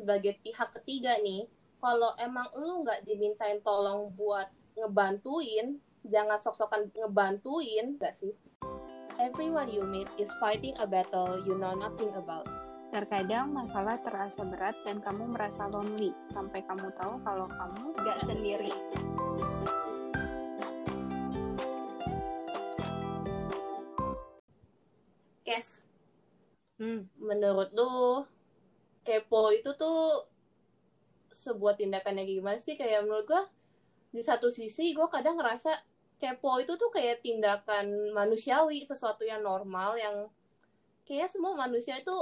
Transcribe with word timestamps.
sebagai 0.00 0.40
pihak 0.40 0.72
ketiga 0.80 1.20
nih 1.20 1.44
kalau 1.76 2.16
emang 2.16 2.48
lu 2.56 2.80
nggak 2.80 3.04
dimintain 3.04 3.60
tolong 3.60 4.08
buat 4.16 4.48
ngebantuin 4.80 5.76
jangan 6.08 6.40
sok-sokan 6.40 6.88
ngebantuin 6.96 8.00
gak 8.00 8.16
sih? 8.16 8.32
Everyone 9.20 9.68
you 9.68 9.84
meet 9.84 10.08
is 10.16 10.32
fighting 10.40 10.72
a 10.80 10.88
battle 10.88 11.36
you 11.44 11.52
know 11.60 11.76
nothing 11.76 12.08
about. 12.16 12.48
Terkadang 12.88 13.52
masalah 13.52 14.00
terasa 14.00 14.40
berat 14.48 14.74
dan 14.88 15.04
kamu 15.04 15.36
merasa 15.36 15.68
lonely, 15.68 16.16
sampai 16.32 16.64
kamu 16.64 16.88
tahu 16.96 17.20
kalau 17.20 17.46
kamu 17.46 17.84
gak 18.00 18.18
sendiri. 18.24 18.72
Kes, 25.44 25.84
Hmm, 26.80 27.12
menurut 27.20 27.76
lu 27.76 28.24
kepo 29.10 29.50
itu 29.50 29.74
tuh 29.74 30.22
sebuah 31.34 31.74
tindakan 31.74 32.22
yang 32.22 32.28
gimana 32.38 32.58
sih? 32.62 32.78
Kayak 32.78 33.02
menurut 33.02 33.26
gua 33.26 33.42
di 34.14 34.22
satu 34.22 34.54
sisi 34.54 34.94
gua 34.94 35.10
kadang 35.10 35.34
ngerasa 35.34 35.82
kepo 36.22 36.62
itu 36.62 36.78
tuh 36.78 36.94
kayak 36.94 37.26
tindakan 37.26 38.14
manusiawi, 38.14 38.86
sesuatu 38.86 39.26
yang 39.26 39.42
normal 39.42 39.98
yang 39.98 40.30
kayak 41.02 41.26
semua 41.26 41.58
manusia 41.58 41.98
itu 41.98 42.14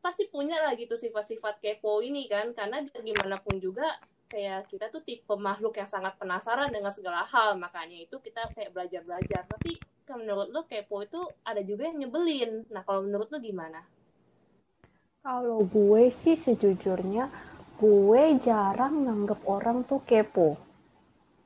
pasti 0.00 0.26
punya 0.32 0.56
lah 0.64 0.72
gitu 0.72 0.96
sifat-sifat 0.96 1.60
kepo 1.60 2.00
ini 2.00 2.24
kan. 2.32 2.56
Karena 2.56 2.80
gimana 2.80 3.36
pun 3.36 3.60
juga 3.60 3.84
kayak 4.32 4.72
kita 4.72 4.88
tuh 4.88 5.04
tipe 5.04 5.36
makhluk 5.36 5.76
yang 5.76 5.90
sangat 5.90 6.16
penasaran 6.16 6.72
dengan 6.72 6.88
segala 6.88 7.28
hal. 7.28 7.60
Makanya 7.60 8.08
itu 8.08 8.16
kita 8.24 8.48
kayak 8.56 8.72
belajar-belajar. 8.72 9.44
Tapi 9.44 9.76
kan 10.08 10.16
menurut 10.16 10.48
lo 10.48 10.64
kepo 10.64 11.04
itu 11.04 11.20
ada 11.44 11.60
juga 11.60 11.92
yang 11.92 12.08
nyebelin. 12.08 12.64
Nah 12.72 12.80
kalau 12.88 13.04
menurut 13.04 13.28
lo 13.28 13.36
gimana 13.36 13.84
Kalau 15.22 15.62
gue 15.62 16.10
sih 16.26 16.34
sejujurnya, 16.34 17.30
gue 17.78 18.22
jarang 18.42 19.06
nganggep 19.06 19.40
orang 19.46 19.86
tuh 19.86 20.02
kepo. 20.02 20.58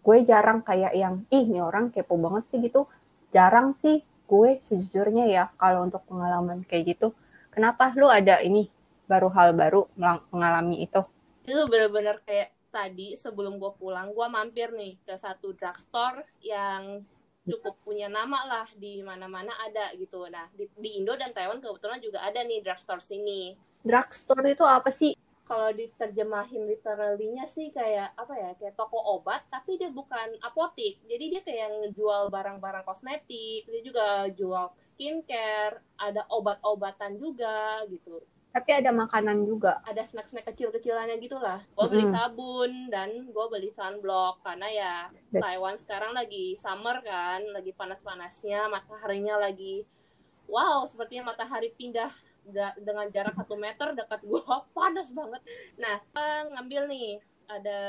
Gue 0.00 0.24
jarang 0.24 0.64
kayak 0.64 0.96
yang, 0.96 1.14
ih 1.28 1.44
ini 1.44 1.60
orang 1.60 1.92
kepo 1.92 2.16
banget 2.16 2.44
sih 2.50 2.58
gitu. 2.64 2.88
Jarang 3.36 3.76
sih 3.82 4.00
gue 4.26 4.50
sejujurnya 4.64 5.24
ya 5.28 5.44
kalau 5.60 5.84
untuk 5.86 6.02
pengalaman 6.08 6.64
kayak 6.64 6.96
gitu. 6.96 7.12
Kenapa 7.52 7.92
lu 8.00 8.08
ada 8.08 8.40
ini 8.40 8.68
baru 9.10 9.28
hal 9.36 9.52
baru 9.52 9.86
mengalami 10.32 10.82
itu? 10.88 11.04
itu 11.46 11.62
bener-bener 11.70 12.18
kayak 12.26 12.50
tadi 12.74 13.14
sebelum 13.14 13.62
gue 13.62 13.72
pulang 13.78 14.10
gue 14.10 14.26
mampir 14.26 14.74
nih 14.74 14.98
ke 15.06 15.14
satu 15.14 15.54
drugstore 15.54 16.26
yang 16.42 17.06
cukup 17.46 17.78
punya 17.86 18.10
nama 18.10 18.42
lah 18.42 18.66
di 18.74 18.98
mana-mana 19.06 19.54
ada 19.62 19.94
gitu 19.94 20.26
nah 20.26 20.50
di, 20.58 20.66
di 20.74 20.98
Indo 20.98 21.14
dan 21.14 21.30
Taiwan 21.30 21.62
kebetulan 21.62 22.02
juga 22.02 22.26
ada 22.26 22.42
nih 22.42 22.60
drugstore 22.66 23.00
sini 23.00 23.54
Drugstore 23.88 24.46
itu 24.54 24.64
apa 24.76 24.90
sih? 25.00 25.12
kalau 25.48 25.70
diterjemahin 25.80 26.62
literally-nya 26.72 27.44
sih 27.56 27.66
kayak 27.78 28.08
apa 28.22 28.34
ya 28.42 28.50
kayak 28.58 28.74
toko 28.80 28.98
obat 29.14 29.40
tapi 29.54 29.70
dia 29.80 29.90
bukan 29.98 30.28
apotik 30.48 30.94
jadi 31.10 31.24
dia 31.32 31.40
kayak 31.48 31.68
ngejual 31.78 32.22
barang-barang 32.34 32.84
kosmetik 32.88 33.60
dia 33.70 33.80
juga 33.88 34.06
jual 34.38 34.66
skincare 34.90 35.74
ada 36.06 36.22
obat-obatan 36.36 37.12
juga 37.24 37.56
gitu 37.94 38.16
Tapi 38.54 38.70
ada 38.80 38.90
makanan 39.00 39.38
juga. 39.50 39.72
ada 39.90 40.02
snack-snack 40.10 40.46
kecil-kecilannya 40.50 41.16
gitu 41.24 41.38
lah. 41.46 41.58
Gue 41.76 41.86
beli 41.92 42.04
Mm-mm. 42.04 42.12
sabun 42.14 42.70
dan 42.94 43.08
gue 43.34 43.46
beli 43.52 43.70
sunblock 43.78 44.34
karena 44.46 44.68
ya 44.80 44.94
Taiwan 45.40 45.76
sekarang 45.82 46.12
lagi 46.18 46.44
summer 46.64 46.96
kan, 47.10 47.40
lagi 47.56 47.70
panas-panasnya, 47.80 48.60
mataharinya 48.74 49.36
lagi 49.46 49.74
wow, 50.54 50.78
sepertinya 50.90 51.24
matahari 51.32 51.68
pindah 51.78 52.10
da- 52.12 52.25
dengan 52.78 53.06
jarak 53.10 53.34
satu 53.34 53.54
meter 53.58 53.94
dekat 53.96 54.22
gue 54.22 54.42
panas 54.76 55.08
banget. 55.10 55.42
Nah, 55.78 55.98
gua 56.14 56.30
ngambil 56.54 56.82
nih 56.90 57.10
ada 57.46 57.80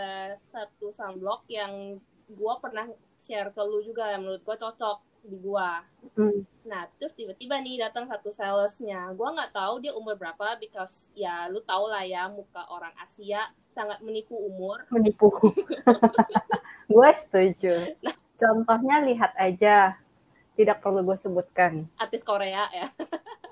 satu 0.53 0.93
sunblock 0.93 1.45
yang 1.49 1.97
gue 2.27 2.53
pernah 2.61 2.85
share 3.17 3.49
ke 3.53 3.61
lu 3.63 3.81
juga 3.81 4.13
yang 4.13 4.25
menurut 4.25 4.43
gue 4.43 4.57
cocok 4.57 5.07
di 5.27 5.37
gua. 5.43 5.83
Hmm. 6.15 6.47
Nah, 6.63 6.87
terus 6.97 7.11
tiba-tiba 7.13 7.59
nih 7.59 7.83
datang 7.83 8.07
satu 8.07 8.31
salesnya. 8.31 9.11
Gua 9.13 9.35
nggak 9.35 9.51
tahu 9.51 9.83
dia 9.83 9.91
umur 9.91 10.15
berapa, 10.15 10.55
because 10.57 11.11
ya 11.11 11.51
lu 11.51 11.59
tau 11.67 11.91
lah 11.91 12.07
ya 12.07 12.31
muka 12.31 12.63
orang 12.71 12.95
Asia 13.03 13.51
sangat 13.75 13.99
menipu 13.99 14.33
umur. 14.33 14.87
Menipu. 14.89 15.29
gue 16.93 17.09
setuju. 17.27 17.75
Contohnya 18.39 19.03
lihat 19.03 19.35
aja. 19.37 19.99
Tidak 20.57 20.81
perlu 20.81 21.05
gue 21.05 21.17
sebutkan. 21.21 21.85
Artis 22.01 22.25
Korea 22.25 22.65
ya. 22.73 22.89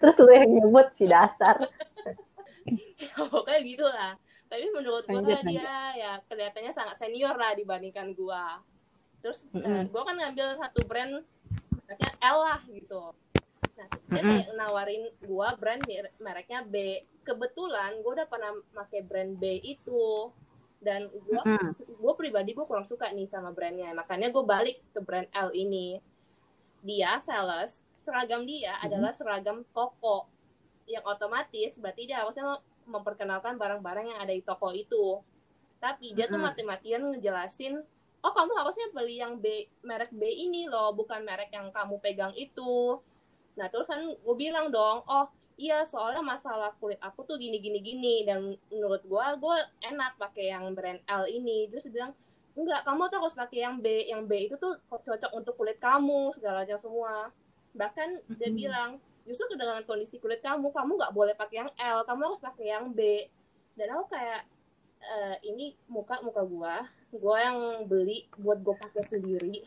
Terus 0.00 0.14
lu 0.20 0.32
yang 0.32 0.50
nyebut 0.50 0.86
si 0.98 1.04
dasar. 1.08 1.56
pokoknya 3.32 3.60
gitu 3.64 3.86
lah. 3.86 4.12
Tapi 4.48 4.64
menurut 4.70 5.04
gua 5.08 5.20
Lanjut, 5.20 5.42
dia 5.50 5.76
ya 5.98 6.12
kelihatannya 6.30 6.72
sangat 6.72 6.96
senior 7.00 7.34
lah 7.34 7.52
dibandingkan 7.56 8.14
gua. 8.14 8.62
Terus 9.20 9.44
eh, 9.56 9.84
gua 9.88 10.02
kan 10.06 10.16
ngambil 10.20 10.60
satu 10.60 10.80
brand 10.86 11.24
mereknya 11.84 12.12
L 12.22 12.38
lah 12.44 12.60
gitu. 12.70 13.12
Nah, 13.74 13.88
dia 13.90 14.22
Mm-mm. 14.22 14.30
kayak 14.30 14.48
nawarin 14.54 15.04
gua 15.26 15.58
brand 15.58 15.82
mer- 15.84 16.14
mereknya 16.22 16.60
B. 16.64 17.02
Kebetulan 17.24 17.98
gua 18.04 18.22
udah 18.22 18.28
pernah 18.28 18.52
pakai 18.72 19.00
brand 19.02 19.32
B 19.36 19.58
itu 19.64 20.30
dan 20.84 21.08
gua 21.24 21.40
Mm-mm. 21.48 21.72
gue 21.80 22.12
pribadi 22.12 22.52
gue 22.52 22.68
kurang 22.68 22.84
suka 22.84 23.08
nih 23.08 23.24
sama 23.24 23.56
brandnya 23.56 23.96
makanya 23.96 24.28
gue 24.28 24.44
balik 24.44 24.76
ke 24.92 25.00
brand 25.00 25.24
L 25.32 25.48
ini 25.56 25.96
dia 26.84 27.16
sales 27.24 27.80
seragam 28.04 28.44
dia 28.44 28.76
adalah 28.84 29.16
seragam 29.16 29.64
toko. 29.72 30.28
Yang 30.84 31.04
otomatis 31.08 31.72
berarti 31.80 32.04
dia 32.04 32.20
harusnya 32.20 32.60
memperkenalkan 32.84 33.56
barang-barang 33.56 34.06
yang 34.12 34.20
ada 34.20 34.32
di 34.36 34.44
toko 34.44 34.70
itu. 34.76 35.24
Tapi 35.80 36.12
dia 36.12 36.28
tuh 36.28 36.36
Mm-mm. 36.36 36.52
mati-matian 36.52 37.02
ngejelasin 37.16 37.80
oh 38.24 38.32
kamu 38.32 38.52
harusnya 38.56 38.88
beli 38.96 39.20
yang 39.20 39.36
B 39.36 39.68
merek 39.84 40.08
B 40.16 40.24
ini 40.24 40.64
loh 40.64 40.96
bukan 40.96 41.20
merek 41.20 41.52
yang 41.52 41.68
kamu 41.68 42.00
pegang 42.00 42.32
itu. 42.32 43.00
Nah 43.60 43.68
terus 43.68 43.84
kan 43.84 44.00
gue 44.00 44.36
bilang 44.36 44.72
dong 44.72 45.04
oh 45.04 45.28
iya 45.60 45.84
soalnya 45.84 46.24
masalah 46.24 46.72
kulit 46.80 46.98
aku 47.04 47.22
tuh 47.28 47.36
gini 47.36 47.60
gini 47.60 47.78
gini 47.84 48.26
dan 48.26 48.56
menurut 48.72 49.04
gua 49.06 49.36
gue 49.38 49.56
enak 49.84 50.16
pakai 50.16 50.56
yang 50.56 50.72
brand 50.72 51.04
L 51.04 51.28
ini. 51.28 51.68
Terus 51.68 51.84
dia 51.84 51.92
bilang 52.00 52.12
enggak 52.56 52.80
kamu 52.88 53.12
tuh 53.12 53.18
harus 53.20 53.36
pakai 53.36 53.58
yang 53.60 53.76
B 53.84 53.86
yang 54.08 54.24
B 54.24 54.48
itu 54.48 54.56
tuh 54.56 54.80
cocok 54.88 55.30
untuk 55.36 55.54
kulit 55.60 55.76
kamu 55.76 56.32
segala 56.32 56.64
macam 56.64 56.80
semua 56.80 57.28
bahkan 57.74 58.08
dia 58.38 58.48
Mhm. 58.48 58.56
bilang 58.56 58.90
justru 59.24 59.54
dengan 59.54 59.80
kondisi 59.82 60.16
kulit 60.18 60.40
kamu 60.40 60.70
kamu 60.70 60.96
nggak 60.96 61.14
boleh 61.14 61.34
pakai 61.34 61.56
yang 61.60 61.70
L 61.74 62.04
kamu 62.04 62.20
harus 62.24 62.40
pakai 62.40 62.66
yang 62.70 62.92
B. 62.92 63.28
Dan 63.74 63.90
aku 63.90 64.14
kayak 64.14 64.46
"Eh, 65.00 65.36
ini 65.44 65.76
muka 65.86 66.22
muka 66.22 66.40
gua 66.44 66.86
gua 67.12 67.36
yang 67.38 67.58
beli 67.84 68.26
buat 68.34 68.58
gue 68.58 68.74
pakai 68.74 69.04
sendiri. 69.04 69.62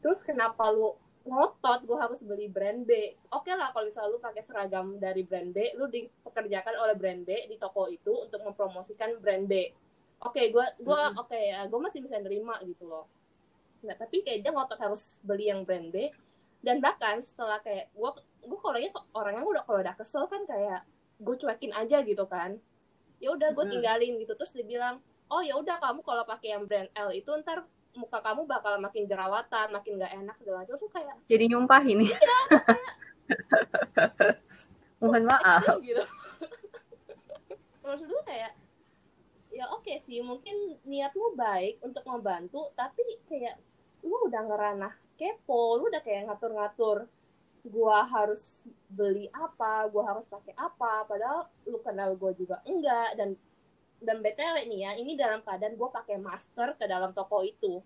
Terus 0.00 0.20
kenapa 0.20 0.68
lu 0.70 0.94
ngotot 1.24 1.80
gue 1.82 1.96
harus 1.96 2.20
beli 2.20 2.46
brand 2.46 2.84
B? 2.84 3.16
Oke 3.32 3.48
lah 3.50 3.72
kalau 3.72 3.88
misalnya 3.88 4.12
lu 4.12 4.20
pakai 4.20 4.44
seragam 4.44 5.00
dari 5.00 5.24
brand 5.24 5.50
B 5.50 5.72
lu 5.74 5.88
dipekerjakan 5.88 6.74
oleh 6.78 6.94
brand 6.94 7.24
B 7.24 7.48
di 7.48 7.56
toko 7.56 7.88
itu 7.88 8.12
untuk 8.12 8.44
mempromosikan 8.44 9.16
brand 9.18 9.48
B. 9.48 9.72
Oke 10.20 10.52
gue 10.52 10.66
gua 10.80 11.12
oke 11.16 11.34
ya 11.34 11.64
gue 11.64 11.80
masih 11.80 12.00
bisa 12.00 12.20
nerima 12.20 12.60
gitu 12.62 12.84
loh. 12.84 13.08
Nggak 13.80 13.98
tapi 13.98 14.16
kayak 14.20 14.40
dia 14.40 14.52
ngotot 14.52 14.78
harus 14.78 15.16
beli 15.20 15.48
yang 15.48 15.64
brand 15.64 15.88
B 15.88 16.12
dan 16.64 16.80
bahkan 16.80 17.20
setelah 17.20 17.60
kayak 17.60 17.92
gue 17.92 18.10
gue 18.42 18.58
kalau 18.58 18.78
ya 18.80 18.88
orangnya 19.12 19.44
udah 19.44 19.62
kalau 19.62 19.78
udah 19.78 19.94
kesel 19.94 20.24
kan 20.24 20.42
kayak 20.44 20.80
gue 21.16 21.36
cuekin 21.36 21.70
aja 21.70 22.00
gitu 22.00 22.24
kan 22.24 22.56
ya 23.20 23.30
udah 23.30 23.52
gue 23.52 23.64
Mm. 23.64 23.72
tinggalin 23.72 24.12
gitu 24.18 24.32
terus 24.34 24.50
dia 24.50 24.64
bilang 24.64 24.98
oh 25.28 25.40
ya 25.40 25.54
udah 25.54 25.76
kamu 25.76 26.00
kalau 26.00 26.24
pakai 26.24 26.52
yang 26.52 26.64
brand 26.64 26.88
L 26.94 27.12
itu 27.12 27.28
ntar 27.40 27.64
muka 27.94 28.18
kamu 28.18 28.42
bakal 28.44 28.74
makin 28.76 29.06
jerawatan 29.06 29.70
makin 29.70 29.96
gak 29.96 30.12
enak 30.12 30.34
segala 30.36 30.56
macam 30.60 30.74
terus 30.74 30.90
kayak 30.90 31.14
Jadi 31.24 31.44
nyumpah 31.46 31.82
ini. 31.84 32.10
Mohon 34.98 35.24
maaf. 35.28 35.62
gitu 35.78 36.00
maksud 37.84 38.08
gue 38.08 38.22
kayak 38.24 38.52
ya 39.52 39.68
oke 39.70 39.92
sih 40.02 40.18
mungkin 40.18 40.56
niatmu 40.82 41.36
baik 41.36 41.78
untuk 41.80 42.02
membantu 42.02 42.64
tapi 42.72 43.04
kayak 43.28 43.60
lu 44.02 44.16
udah 44.26 44.42
ngeranah 44.42 44.94
kepo 45.14 45.78
lu 45.78 45.90
udah 45.90 46.02
kayak 46.02 46.26
ngatur-ngatur 46.30 47.06
gua 47.64 48.04
harus 48.04 48.60
beli 48.92 49.32
apa 49.32 49.88
gua 49.88 50.14
harus 50.14 50.26
pakai 50.28 50.52
apa 50.58 51.08
padahal 51.08 51.48
lu 51.64 51.80
kenal 51.80 52.12
gua 52.18 52.36
juga 52.36 52.60
enggak 52.68 53.16
dan 53.16 53.38
dan 54.04 54.20
btw 54.20 54.68
nih 54.68 54.80
ya 54.84 54.90
ini 55.00 55.16
dalam 55.16 55.40
keadaan 55.40 55.78
gua 55.80 55.88
pakai 55.88 56.20
masker 56.20 56.76
ke 56.76 56.84
dalam 56.84 57.16
toko 57.16 57.40
itu 57.40 57.80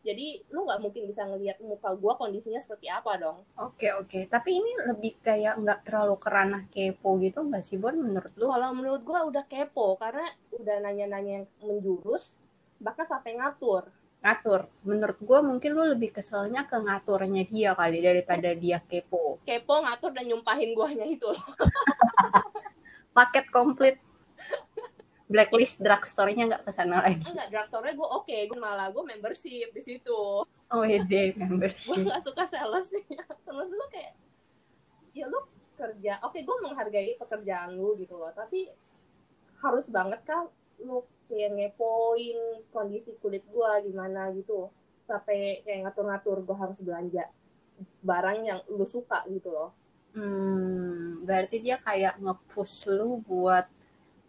jadi 0.00 0.40
lu 0.48 0.64
nggak 0.64 0.80
mungkin 0.80 1.04
bisa 1.12 1.28
ngelihat 1.28 1.60
muka 1.60 1.92
gua 1.92 2.16
kondisinya 2.16 2.56
seperti 2.56 2.88
apa 2.88 3.20
dong 3.20 3.44
Oke 3.60 3.92
oke. 3.92 4.24
Tapi 4.32 4.50
ini 4.56 4.72
lebih 4.88 5.20
kayak 5.20 5.60
nggak 5.60 5.84
terlalu 5.84 6.16
kerana 6.16 6.64
kepo 6.72 7.20
gitu 7.20 7.44
nggak 7.44 7.64
sih 7.68 7.76
Bon 7.76 7.92
menurut 7.92 8.32
lu? 8.40 8.48
Kalau 8.48 8.72
menurut 8.72 9.02
gua 9.04 9.28
udah 9.28 9.44
kepo 9.44 10.00
karena 10.00 10.24
udah 10.56 10.76
nanya-nanya 10.80 11.44
yang 11.44 11.46
menjurus 11.60 12.32
bahkan 12.80 13.04
sampai 13.04 13.36
ngatur. 13.36 13.92
Ngatur. 14.20 14.68
Menurut 14.84 15.18
gue 15.18 15.38
mungkin 15.40 15.70
lu 15.72 15.84
lebih 15.90 16.12
keselnya 16.12 16.68
ke 16.68 16.76
ngaturnya 16.76 17.44
dia 17.48 17.70
kali 17.72 17.98
daripada 18.00 18.52
dia 18.52 18.78
kepo. 18.84 19.40
Kepo 19.42 19.80
ngatur 19.80 20.12
dan 20.12 20.28
nyumpahin 20.28 20.76
guanya 20.76 21.08
itu. 21.08 21.28
Paket 23.16 23.48
komplit. 23.50 23.96
blacklist 25.30 25.78
drugstore-nya 25.78 26.50
nggak 26.50 26.64
ke 26.66 26.72
sana 26.74 27.06
lagi. 27.06 27.22
enggak 27.22 27.54
drugstore 27.54 27.94
gue 27.94 28.02
oke 28.02 28.34
gue 28.50 28.58
malah 28.58 28.90
gue 28.90 28.98
membership 29.06 29.70
di 29.70 29.78
situ 29.78 30.42
Oh 30.42 30.82
iya 30.82 31.06
deh, 31.06 31.30
gue 31.30 31.46
membership. 31.46 32.02
nggak 32.02 32.18
suka 32.18 32.50
salesnya 32.50 33.22
terus 33.46 33.70
lu 33.70 33.84
kayak 33.94 34.18
ya 35.14 35.30
lu 35.30 35.38
kerja 35.78 36.18
oke 36.26 36.34
gue 36.34 36.56
menghargai 36.66 37.14
pekerjaan 37.14 37.78
lu 37.78 37.94
gitu 37.94 38.18
loh 38.18 38.34
tapi 38.34 38.74
harus 39.62 39.86
banget 39.86 40.18
kan 40.26 40.50
lu 40.82 41.06
kayak 41.30 41.50
ngepoin 41.54 42.38
kondisi 42.74 43.14
kulit 43.22 43.46
gue 43.46 43.70
gimana 43.86 44.34
gitu 44.34 44.66
sampai 45.06 45.62
kayak 45.62 45.78
ngatur-ngatur 45.86 46.42
gue 46.42 46.56
harus 46.58 46.78
belanja 46.82 47.24
barang 48.02 48.38
yang 48.44 48.60
lu 48.68 48.84
suka 48.84 49.22
gitu 49.30 49.50
loh 49.54 49.70
Hmm, 50.10 51.22
berarti 51.22 51.62
dia 51.62 51.78
kayak 51.78 52.18
nge-push 52.18 52.90
lu 52.90 53.22
buat 53.22 53.62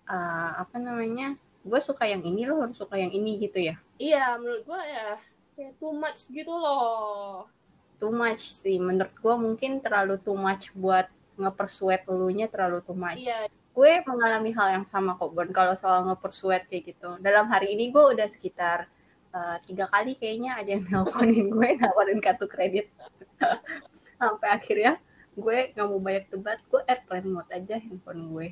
uh, 0.06 0.52
apa 0.62 0.78
namanya? 0.78 1.34
Gue 1.66 1.82
suka 1.82 2.06
yang 2.06 2.22
ini, 2.22 2.46
lo 2.46 2.62
harus 2.62 2.78
suka 2.78 3.02
yang 3.02 3.10
ini 3.10 3.42
gitu 3.42 3.58
ya. 3.58 3.82
iya 3.98 4.38
menurut 4.38 4.62
gue 4.62 4.78
ya 4.78 5.18
kayak 5.58 5.74
too 5.82 5.90
much 5.94 6.30
gitu 6.30 6.54
loh 6.54 7.50
Too 7.98 8.14
much 8.14 8.54
sih. 8.62 8.78
Menurut 8.78 9.14
gue 9.14 9.36
mungkin 9.38 9.82
terlalu 9.82 10.22
too 10.22 10.38
much 10.38 10.70
buat 10.74 11.10
nge-persuade 11.38 12.06
elunya 12.06 12.46
terlalu 12.46 12.82
too 12.82 12.98
much. 12.98 13.22
iya 13.22 13.50
Gue 13.72 14.04
mengalami 14.04 14.52
hal 14.52 14.82
yang 14.82 14.86
sama 14.88 15.16
kok, 15.16 15.32
Bon. 15.32 15.48
Kalau 15.50 15.74
soal 15.80 16.08
nge-persuade 16.12 16.68
kayak 16.68 16.84
gitu. 16.96 17.10
Dalam 17.24 17.48
hari 17.48 17.72
ini 17.76 17.88
gue 17.90 18.04
udah 18.04 18.28
sekitar 18.28 18.92
uh, 19.32 19.58
tiga 19.64 19.88
kali 19.88 20.20
kayaknya 20.20 20.60
ada 20.60 20.70
yang 20.76 20.84
nelponin 20.92 21.48
gue, 21.48 21.70
nawarin 21.80 22.20
kartu 22.20 22.46
kredit. 22.52 22.92
Sampai 24.20 24.50
akhirnya 24.52 25.00
gue 25.40 25.72
nggak 25.72 25.88
mau 25.88 26.00
banyak 26.04 26.26
debat, 26.28 26.60
gue 26.68 26.82
airplane 26.86 27.32
mode 27.32 27.52
aja 27.52 27.80
handphone 27.80 28.28
gue. 28.36 28.48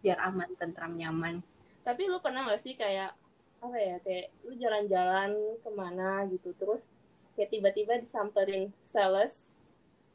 Biar 0.00 0.20
aman, 0.20 0.52
tentram, 0.56 0.92
nyaman. 0.96 1.40
tapi 1.84 2.08
lu 2.08 2.16
pernah 2.16 2.48
gak 2.48 2.64
sih 2.64 2.72
kayak 2.80 3.12
apa 3.60 3.76
ya 3.80 3.96
kayak 4.04 4.32
lu 4.44 4.56
jalan-jalan 4.60 5.36
ke 5.60 5.70
mana 5.72 6.24
gitu 6.28 6.52
terus 6.56 6.80
kayak 7.32 7.48
tiba-tiba 7.48 8.00
disamperin 8.00 8.68
sales 8.84 9.52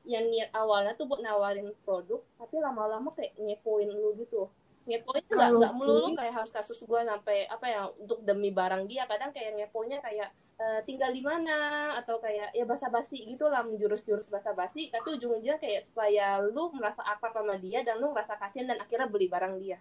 yang 0.08 0.26
niat 0.32 0.50
awalnya 0.56 0.96
tuh 0.96 1.06
buat 1.06 1.22
nawarin 1.24 1.72
produk 1.84 2.24
tapi 2.40 2.56
lama-lama 2.60 3.12
kayak 3.16 3.36
ngepoin 3.36 3.90
lu 3.92 4.16
gitu 4.20 4.48
ngepoin 4.88 5.22
tuh 5.28 5.38
nggak 5.38 5.76
melulu 5.76 6.16
kayak 6.18 6.34
harus 6.34 6.52
kasus 6.52 6.80
gue 6.82 7.02
sampai 7.04 7.46
apa 7.46 7.66
ya 7.68 7.82
untuk 8.00 8.24
demi 8.26 8.50
barang 8.50 8.90
dia 8.90 9.06
kadang 9.06 9.30
kayak 9.36 9.60
ngepoinnya 9.60 10.00
kayak 10.02 10.34
eh, 10.58 10.82
tinggal 10.88 11.12
di 11.14 11.22
mana 11.22 11.94
atau 12.00 12.18
kayak 12.18 12.56
ya 12.56 12.66
basa-basi 12.66 13.28
gitu 13.28 13.46
lah 13.52 13.62
menjurus-jurus 13.62 14.32
basa-basi 14.32 14.90
tapi 14.90 15.20
ujung-ujungnya 15.20 15.62
kayak 15.62 15.92
supaya 15.92 16.42
lu 16.42 16.74
merasa 16.74 17.06
akrab 17.06 17.36
sama 17.36 17.60
dia 17.62 17.86
dan 17.86 18.02
lu 18.02 18.16
merasa 18.16 18.40
kasihan 18.40 18.74
dan 18.74 18.82
akhirnya 18.82 19.08
beli 19.12 19.28
barang 19.30 19.56
dia 19.62 19.78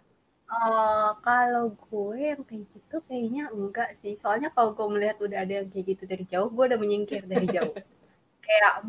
Eh, 0.48 1.10
kalau 1.20 1.76
gue 1.76 2.16
yang 2.16 2.40
kayak 2.48 2.64
gitu 2.72 2.96
kayaknya 3.04 3.52
enggak 3.52 4.00
sih. 4.00 4.16
Soalnya 4.16 4.48
kalau 4.48 4.72
gue 4.72 4.86
melihat 4.88 5.20
udah 5.20 5.44
ada 5.44 5.52
yang 5.60 5.68
kayak 5.68 5.86
gitu 5.92 6.04
dari 6.08 6.24
jauh, 6.24 6.48
gue 6.48 6.64
udah 6.72 6.80
menyingkir 6.80 7.22
dari 7.28 7.44
jauh. 7.52 7.74
kayak 8.44 8.80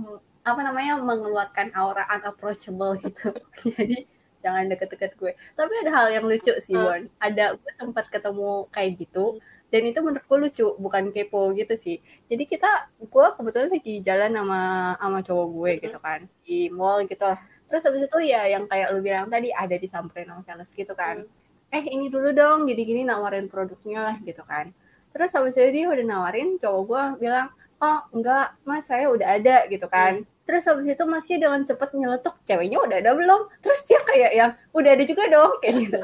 apa 0.48 0.60
namanya 0.64 0.98
mengeluarkan 1.00 1.72
aura 1.76 2.08
unapproachable 2.10 2.96
gitu. 3.00 3.34
Jadi 3.76 4.08
jangan 4.40 4.72
deket-deket 4.72 5.12
gue. 5.20 5.32
Tapi 5.56 5.74
ada 5.84 5.92
hal 5.92 6.08
yang 6.16 6.26
lucu 6.26 6.54
sih, 6.64 6.76
Hmm. 6.76 6.86
Won. 6.88 7.02
Ada 7.20 7.56
gue 7.60 7.72
sempat 7.80 8.08
ketemu 8.08 8.68
kayak 8.72 8.92
gitu. 9.04 9.38
Dan 9.70 9.86
itu 9.86 10.00
menurut 10.02 10.26
gue 10.26 10.38
lucu, 10.50 10.68
bukan 10.82 11.14
kepo 11.14 11.54
gitu 11.54 11.76
sih. 11.78 12.02
Jadi 12.26 12.44
kita, 12.50 12.90
gue 12.98 13.26
kebetulan 13.38 13.70
lagi 13.70 14.02
jalan 14.02 14.32
sama 14.34 14.62
sama 14.98 15.20
cowok 15.22 15.48
gue 15.54 15.72
Hmm. 15.78 15.82
gitu 15.86 15.98
kan 16.02 16.20
di 16.42 16.58
mall 16.72 17.04
gitu 17.06 17.22
lah. 17.24 17.38
Terus 17.70 17.86
habis 17.86 18.02
itu 18.10 18.18
ya 18.26 18.50
yang 18.50 18.66
kayak 18.66 18.90
lu 18.96 19.00
bilang 19.06 19.30
tadi 19.30 19.54
ada 19.54 19.78
disamperin 19.78 20.26
sama 20.34 20.42
sales 20.42 20.72
gitu 20.74 20.94
kan 20.98 21.22
eh 21.70 21.86
ini 21.86 22.10
dulu 22.10 22.34
dong 22.34 22.66
gini-gini 22.66 23.06
nawarin 23.06 23.46
produknya 23.46 24.02
lah 24.02 24.18
gitu 24.26 24.42
kan 24.42 24.74
terus 25.14 25.30
habis 25.38 25.54
itu 25.54 25.70
dia 25.70 25.86
udah 25.86 26.02
nawarin 26.02 26.58
cowok 26.58 26.82
gue 26.90 27.04
bilang 27.30 27.54
oh 27.80 28.00
enggak 28.12 28.56
mas 28.68 28.86
saya 28.88 29.08
udah 29.12 29.40
ada 29.40 29.66
gitu 29.72 29.88
kan. 29.88 30.24
Terus 30.44 30.66
habis 30.66 30.88
itu 30.90 31.06
masih 31.06 31.36
dengan 31.38 31.62
cepet 31.64 31.90
nyeletuk 31.94 32.36
ceweknya 32.44 32.78
udah 32.82 32.98
ada 33.00 33.12
belum? 33.14 33.42
Terus 33.62 33.80
dia 33.86 34.02
kayak 34.02 34.32
yang 34.34 34.52
udah 34.74 34.92
ada 34.98 35.04
juga 35.06 35.24
dong 35.30 35.52
kayak 35.62 35.76
gitu. 35.88 36.02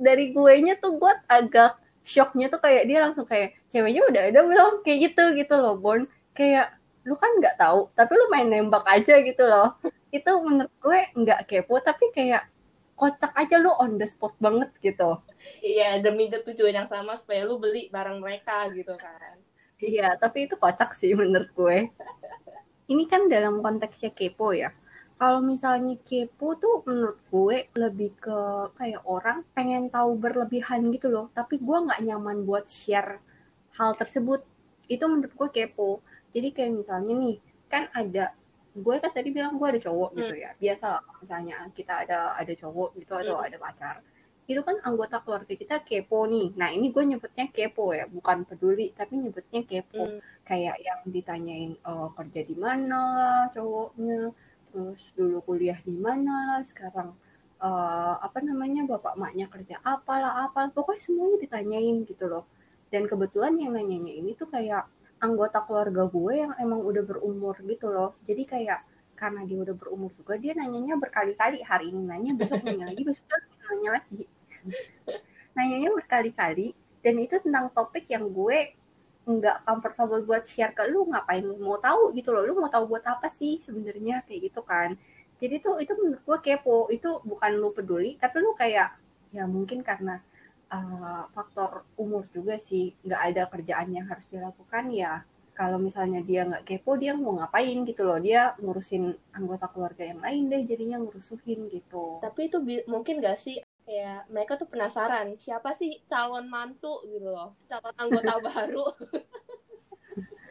Dari 0.00 0.24
gue 0.32 0.54
nya 0.64 0.74
tuh 0.80 0.96
gue 0.96 1.12
agak 1.28 1.76
shocknya 2.00 2.48
tuh 2.48 2.60
kayak 2.64 2.88
dia 2.88 2.98
langsung 3.04 3.28
kayak 3.28 3.60
ceweknya 3.68 4.02
udah 4.08 4.22
ada 4.32 4.40
belum? 4.42 4.72
Kayak 4.82 4.98
gitu 5.12 5.24
gitu 5.36 5.54
loh 5.60 5.76
Bon. 5.76 6.08
Kayak 6.32 6.72
lu 7.04 7.16
kan 7.16 7.32
nggak 7.40 7.56
tahu 7.56 7.88
tapi 7.96 8.12
lu 8.12 8.28
main 8.32 8.48
nembak 8.48 8.84
aja 8.88 9.20
gitu 9.20 9.44
loh. 9.44 9.76
Itu 10.08 10.40
menurut 10.40 10.72
gue 10.80 10.98
nggak 11.14 11.40
kepo 11.46 11.78
tapi 11.84 12.08
kayak 12.16 12.48
kocak 13.00 13.32
aja 13.32 13.56
lu 13.56 13.72
on 13.76 13.96
the 13.96 14.04
spot 14.04 14.36
banget 14.36 14.68
gitu. 14.84 15.20
Iya, 15.64 16.04
demi 16.04 16.28
tujuan 16.28 16.84
yang 16.84 16.88
sama 16.88 17.16
supaya 17.16 17.48
lu 17.48 17.56
beli 17.56 17.88
barang 17.88 18.20
mereka 18.20 18.68
gitu 18.76 18.92
kan. 19.00 19.40
Iya, 19.80 20.16
tapi 20.20 20.44
itu 20.46 20.54
kocak 20.60 20.92
sih 20.92 21.12
menurut 21.16 21.50
gue. 21.56 21.88
Ini 22.90 23.04
kan 23.08 23.30
dalam 23.32 23.64
konteksnya 23.64 24.10
kepo 24.12 24.52
ya. 24.52 24.70
Kalau 25.20 25.40
misalnya 25.44 25.96
kepo 26.00 26.56
tuh 26.56 26.80
menurut 26.88 27.18
gue 27.28 27.56
lebih 27.76 28.10
ke 28.16 28.38
kayak 28.76 29.02
orang 29.04 29.44
pengen 29.56 29.88
tahu 29.92 30.16
berlebihan 30.16 30.88
gitu 30.92 31.08
loh. 31.12 31.26
Tapi 31.32 31.60
gue 31.60 31.76
nggak 31.86 32.00
nyaman 32.04 32.44
buat 32.44 32.68
share 32.68 33.20
hal 33.78 33.96
tersebut. 33.96 34.44
Itu 34.88 35.04
menurut 35.08 35.32
gue 35.36 35.48
kepo. 35.48 36.00
Jadi 36.32 36.48
kayak 36.52 36.72
misalnya 36.76 37.12
nih, 37.16 37.36
kan 37.72 37.88
ada 37.94 38.32
gue 38.70 38.96
kan 39.02 39.10
tadi 39.10 39.28
bilang 39.34 39.58
gue 39.58 39.66
ada 39.66 39.80
cowok 39.82 40.10
gitu 40.18 40.34
ya. 40.36 40.50
Biasa 40.56 40.88
misalnya 41.24 41.56
kita 41.74 42.04
ada 42.06 42.18
ada 42.36 42.52
cowok 42.52 42.90
gitu 43.00 43.12
atau 43.16 43.36
Hmm. 43.40 43.46
ada 43.48 43.56
pacar. 43.60 43.96
Itu 44.50 44.66
kan 44.66 44.76
anggota 44.82 45.22
keluarga 45.22 45.54
kita 45.54 45.76
kepo 45.86 46.26
nih. 46.26 46.58
Nah 46.58 46.68
ini 46.74 46.90
gue 46.94 47.04
nyebutnya 47.06 47.46
kepo 47.54 47.94
ya, 47.94 48.10
bukan 48.10 48.42
peduli, 48.48 48.90
tapi 48.98 49.12
nyebutnya 49.22 49.62
kepo. 49.62 50.02
Hmm. 50.02 50.20
kayak 50.50 50.76
yang 50.82 51.00
ditanyain 51.06 51.72
eh, 51.78 52.08
kerja 52.18 52.40
di 52.50 52.56
mana 52.58 53.00
lah 53.18 53.42
cowoknya? 53.54 54.34
Terus 54.74 55.02
dulu 55.14 55.38
kuliah 55.46 55.78
di 55.86 55.94
mana? 55.94 56.34
Lah 56.58 56.62
sekarang 56.66 57.14
eh, 57.62 58.14
apa 58.26 58.38
namanya 58.42 58.82
bapak 58.90 59.14
maknya 59.22 59.46
kerja 59.54 59.76
apalah 59.86 60.32
apa 60.50 60.60
pokoknya 60.74 61.02
semuanya 61.06 61.38
ditanyain 61.44 61.96
gitu 62.10 62.26
loh. 62.26 62.44
Dan 62.90 63.06
kebetulan 63.06 63.54
yang 63.62 63.72
nanyanya 63.78 64.10
ini 64.10 64.34
tuh 64.34 64.50
kayak 64.50 64.82
anggota 65.22 65.62
keluarga 65.62 66.02
gue 66.10 66.32
yang 66.42 66.52
emang 66.58 66.80
udah 66.82 67.02
berumur 67.06 67.54
gitu 67.62 67.86
loh. 67.94 68.18
Jadi 68.26 68.42
kayak 68.50 68.80
karena 69.20 69.44
dia 69.44 69.58
udah 69.60 69.76
berumur 69.76 70.10
juga 70.18 70.34
dia 70.42 70.58
nanyanya 70.58 70.98
berkali-kali. 70.98 71.62
Hari 71.62 71.92
ini 71.94 72.02
nanya 72.10 72.32
besok 72.34 72.66
nanya 72.66 72.90
lagi 72.90 73.02
besok 73.06 73.28
nanya 73.68 73.90
lagi 74.02 74.24
nanyanya 75.56 75.90
berkali-kali 75.92 76.76
dan 77.00 77.14
itu 77.16 77.40
tentang 77.40 77.72
topik 77.72 78.06
yang 78.12 78.28
gue 78.28 78.76
nggak 79.24 79.62
comfortable 79.68 80.22
buat 80.24 80.42
share 80.48 80.72
ke 80.72 80.84
lu 80.88 81.06
ngapain 81.08 81.44
mau 81.60 81.76
tahu 81.78 82.12
gitu 82.16 82.32
loh. 82.32 82.42
Lu 82.44 82.56
mau 82.56 82.72
tahu 82.72 82.96
buat 82.96 83.04
apa 83.04 83.28
sih 83.30 83.60
sebenarnya 83.60 84.24
kayak 84.24 84.50
gitu 84.50 84.60
kan. 84.64 84.96
Jadi 85.40 85.60
tuh 85.64 85.80
itu 85.80 85.92
menurut 85.96 86.22
gue 86.24 86.38
kepo. 86.40 86.88
Itu 86.90 87.20
bukan 87.24 87.50
lu 87.56 87.70
peduli 87.72 88.16
tapi 88.16 88.40
lu 88.40 88.52
kayak 88.56 88.96
ya 89.30 89.44
mungkin 89.46 89.86
karena 89.86 90.18
uh, 90.72 91.30
faktor 91.30 91.86
umur 91.94 92.26
juga 92.34 92.58
sih 92.58 92.96
nggak 93.06 93.22
ada 93.32 93.42
kerjaan 93.46 93.88
yang 93.94 94.10
harus 94.10 94.26
dilakukan 94.26 94.90
ya 94.90 95.22
kalau 95.54 95.78
misalnya 95.78 96.24
dia 96.24 96.42
nggak 96.48 96.66
kepo 96.66 96.96
dia 96.96 97.12
mau 97.12 97.36
ngapain 97.36 97.84
gitu 97.84 98.02
loh. 98.08 98.18
Dia 98.18 98.56
ngurusin 98.58 99.14
anggota 99.36 99.68
keluarga 99.68 100.04
yang 100.08 100.20
lain 100.24 100.48
deh 100.48 100.64
jadinya 100.64 100.96
ngurusuhin 101.00 101.68
gitu. 101.68 102.18
Tapi 102.24 102.48
itu 102.48 102.58
mungkin 102.88 103.20
gak 103.20 103.38
sih 103.38 103.60
kayak 103.90 104.20
mereka 104.34 104.52
tuh 104.60 104.68
penasaran 104.72 105.26
siapa 105.44 105.70
sih 105.80 105.92
calon 106.10 106.46
mantu 106.54 106.94
gitu 107.12 107.28
loh, 107.36 107.50
calon 107.70 107.94
anggota 108.02 108.34
baru. 108.48 108.86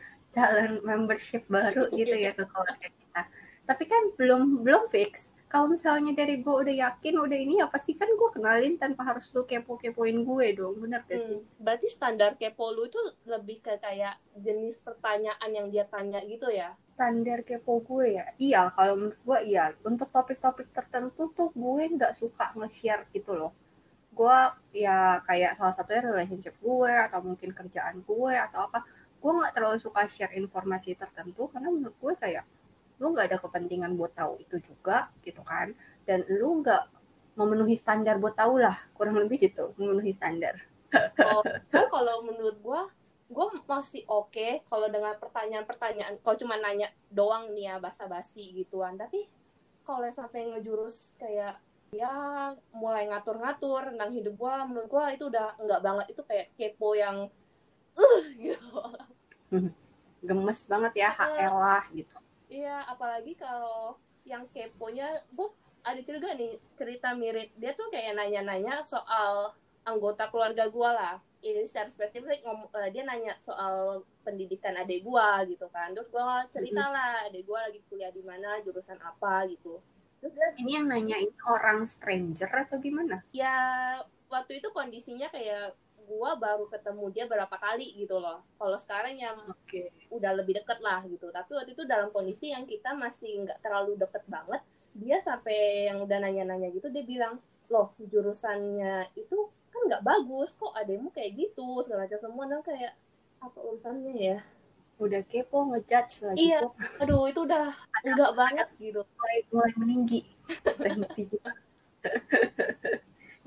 calon 0.36 0.72
membership 0.88 1.44
baru 1.56 1.84
gitu 2.00 2.16
ya 2.26 2.32
ke 2.38 2.44
keluarga 2.52 2.88
kita. 3.00 3.22
Tapi 3.70 3.84
kan 3.92 4.04
belum 4.20 4.42
belum 4.66 4.84
fix. 4.94 5.14
Kalau 5.50 5.66
misalnya 5.76 6.12
dari 6.14 6.36
gue 6.46 6.56
udah 6.64 6.76
yakin 6.86 7.16
udah 7.26 7.38
ini 7.46 7.56
apa 7.66 7.78
sih 7.86 7.98
kan 7.98 8.10
gue 8.20 8.30
kenalin 8.36 8.78
tanpa 8.78 9.02
harus 9.10 9.26
lu 9.34 9.42
kepo-kepoin 9.50 10.18
gue 10.30 10.48
dong, 10.60 10.76
bener 10.84 11.02
gak 11.10 11.22
sih? 11.28 11.38
Hmm, 11.42 11.46
Berarti 11.64 11.88
standar 11.90 12.32
kepo 12.40 12.66
lu 12.76 12.84
itu 12.90 13.02
lebih 13.34 13.58
ke 13.66 13.74
kayak 13.86 14.16
jenis 14.46 14.76
pertanyaan 14.86 15.52
yang 15.58 15.68
dia 15.74 15.86
tanya 15.94 16.20
gitu 16.32 16.48
ya? 16.54 16.70
Standar 17.00 17.48
kepo 17.48 17.80
gue 17.80 18.20
ya, 18.20 18.28
iya 18.36 18.68
kalau 18.76 19.00
menurut 19.00 19.20
gue 19.24 19.40
iya. 19.56 19.72
Untuk 19.88 20.12
topik-topik 20.12 20.68
tertentu 20.76 21.32
tuh 21.32 21.48
gue 21.56 21.84
nggak 21.96 22.20
suka 22.20 22.52
nge-share 22.60 23.08
gitu 23.16 23.40
loh. 23.40 23.56
Gue 24.12 24.36
ya 24.76 25.24
kayak 25.24 25.56
salah 25.56 25.72
satunya 25.72 26.12
relationship 26.12 26.60
gue 26.60 26.92
atau 26.92 27.24
mungkin 27.24 27.56
kerjaan 27.56 28.04
gue 28.04 28.34
atau 28.36 28.68
apa. 28.68 28.84
Gue 29.24 29.32
nggak 29.32 29.56
terlalu 29.56 29.80
suka 29.80 30.12
share 30.12 30.36
informasi 30.36 31.00
tertentu 31.00 31.48
karena 31.48 31.72
menurut 31.72 31.96
gue 31.96 32.14
kayak 32.20 32.44
lu 33.00 33.16
nggak 33.16 33.32
ada 33.32 33.38
kepentingan 33.40 33.96
buat 33.96 34.12
tahu 34.12 34.44
itu 34.44 34.60
juga 34.60 35.08
gitu 35.24 35.40
kan 35.48 35.72
dan 36.04 36.28
lu 36.28 36.60
nggak 36.60 36.84
memenuhi 37.40 37.80
standar 37.80 38.20
buat 38.20 38.36
tahu 38.36 38.60
lah 38.60 38.76
kurang 38.92 39.16
lebih 39.16 39.40
gitu 39.40 39.72
memenuhi 39.80 40.12
standar 40.20 40.60
Oh, 40.90 41.42
kalau 41.94 42.26
menurut 42.26 42.58
gua, 42.66 42.90
gua 43.30 43.54
masih 43.70 44.04
oke 44.10 44.66
kalau 44.66 44.90
dengan 44.90 45.14
pertanyaan-pertanyaan. 45.22 46.18
Kalau 46.26 46.36
cuma 46.36 46.58
nanya 46.58 46.90
doang 47.14 47.54
nih 47.54 47.70
ya 47.72 47.76
basa-basi 47.78 48.58
gituan. 48.58 48.98
Tapi 48.98 49.30
kalau 49.86 50.10
sampai 50.10 50.50
ngejurus 50.50 51.14
kayak 51.22 51.62
dia 51.90 52.10
mulai 52.78 53.10
ngatur-ngatur 53.10 53.94
tentang 53.94 54.14
hidup 54.14 54.38
gue 54.38 54.56
menurut 54.70 54.90
gue 54.90 55.06
itu 55.14 55.24
udah 55.30 55.58
enggak 55.62 55.82
banget. 55.86 56.06
Itu 56.10 56.22
kayak 56.26 56.54
kepo 56.58 56.98
yang 56.98 57.30
uh 57.94 58.24
gitu. 58.44 58.82
Gemes 60.26 60.62
banget 60.66 60.94
ya 60.98 61.10
HL 61.14 61.56
lah 61.58 61.86
gitu. 61.94 62.18
Iya 62.50 62.82
apalagi 62.90 63.38
kalau 63.38 63.98
yang 64.26 64.50
keponya 64.50 65.22
gue 65.34 65.50
ada 65.86 66.02
cerita 66.02 66.34
nih 66.34 66.58
cerita 66.82 67.14
mirip. 67.14 67.54
Dia 67.62 67.78
tuh 67.78 67.94
kayak 67.94 68.18
nanya-nanya 68.18 68.82
soal 68.82 69.54
anggota 69.86 70.30
keluarga 70.30 70.66
gue 70.70 70.90
lah 70.90 71.18
ini 71.40 71.64
secara 71.64 71.90
spesifik 71.92 72.44
ngom, 72.44 72.68
uh, 72.72 72.90
dia 72.92 73.04
nanya 73.08 73.36
soal 73.44 74.04
pendidikan 74.28 74.76
adik 74.76 75.04
gue 75.04 75.30
gitu 75.56 75.68
kan. 75.72 75.96
Terus 75.96 76.12
gue 76.12 76.26
cerita 76.52 76.84
lah 76.92 77.26
adik 77.28 77.48
gue 77.48 77.60
lagi 77.60 77.80
kuliah 77.88 78.12
di 78.12 78.24
mana 78.24 78.60
jurusan 78.64 79.00
apa 79.00 79.48
gitu. 79.48 79.80
Terus 80.20 80.36
dia, 80.36 80.50
ini 80.60 80.72
yang 80.76 80.88
nanya 80.92 81.16
ini 81.16 81.36
orang 81.48 81.88
stranger 81.88 82.52
atau 82.52 82.78
gimana? 82.84 83.24
Ya 83.32 83.56
waktu 84.28 84.60
itu 84.60 84.68
kondisinya 84.76 85.32
kayak 85.32 85.76
gue 86.10 86.32
baru 86.42 86.66
ketemu 86.68 87.06
dia 87.14 87.26
berapa 87.30 87.56
kali 87.56 87.96
gitu 87.96 88.20
loh. 88.20 88.44
Kalau 88.60 88.78
sekarang 88.82 89.16
yang 89.16 89.38
okay. 89.48 89.94
udah 90.12 90.36
lebih 90.36 90.60
deket 90.60 90.84
lah 90.84 91.06
gitu. 91.08 91.32
Tapi 91.32 91.56
waktu 91.56 91.72
itu 91.72 91.88
dalam 91.88 92.12
kondisi 92.12 92.52
yang 92.52 92.68
kita 92.68 92.98
masih 92.98 93.48
nggak 93.48 93.64
terlalu 93.64 93.96
deket 93.96 94.28
banget 94.28 94.60
dia 95.00 95.22
sampai 95.22 95.88
yang 95.90 96.02
udah 96.04 96.18
nanya-nanya 96.20 96.74
gitu 96.74 96.90
dia 96.90 97.06
bilang 97.06 97.38
loh 97.70 97.94
jurusannya 98.02 99.14
itu 99.14 99.48
nggak 99.90 100.06
bagus 100.06 100.54
kok 100.54 100.74
ademu 100.78 101.10
kayak 101.10 101.34
gitu 101.34 101.82
segala 101.82 102.06
macam. 102.06 102.20
Semua 102.22 102.46
dan 102.46 102.62
kayak 102.62 102.94
apa 103.42 103.58
urusannya 103.58 104.14
ya? 104.16 104.40
Udah 105.00 105.22
kepo 105.26 105.58
ngejudge 105.74 106.22
lagi 106.28 106.52
iya. 106.52 106.60
kok. 106.62 106.76
aduh 107.02 107.26
itu 107.26 107.40
udah 107.44 107.72
enggak 108.06 108.32
banget 108.36 108.68
gitu. 108.78 109.02
Mulai 109.18 109.38
mulai 109.50 109.74
meninggi. 109.80 110.22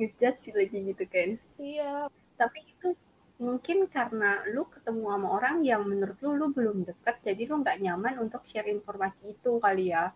Ngejudge 0.00 0.46
lagi 0.56 0.78
gitu 0.90 1.04
kan. 1.06 1.30
Iya. 1.60 1.92
Tapi 2.34 2.58
itu 2.66 2.88
mungkin 3.42 3.90
karena 3.90 4.46
lu 4.54 4.66
ketemu 4.70 5.02
sama 5.10 5.28
orang 5.34 5.56
yang 5.66 5.82
menurut 5.82 6.14
lu 6.22 6.38
lu 6.38 6.46
belum 6.54 6.86
deket 6.86 7.18
jadi 7.26 7.50
lu 7.50 7.58
nggak 7.66 7.82
nyaman 7.82 8.22
untuk 8.22 8.46
share 8.46 8.70
informasi 8.70 9.34
itu 9.34 9.58
kali 9.58 9.90
ya. 9.90 10.14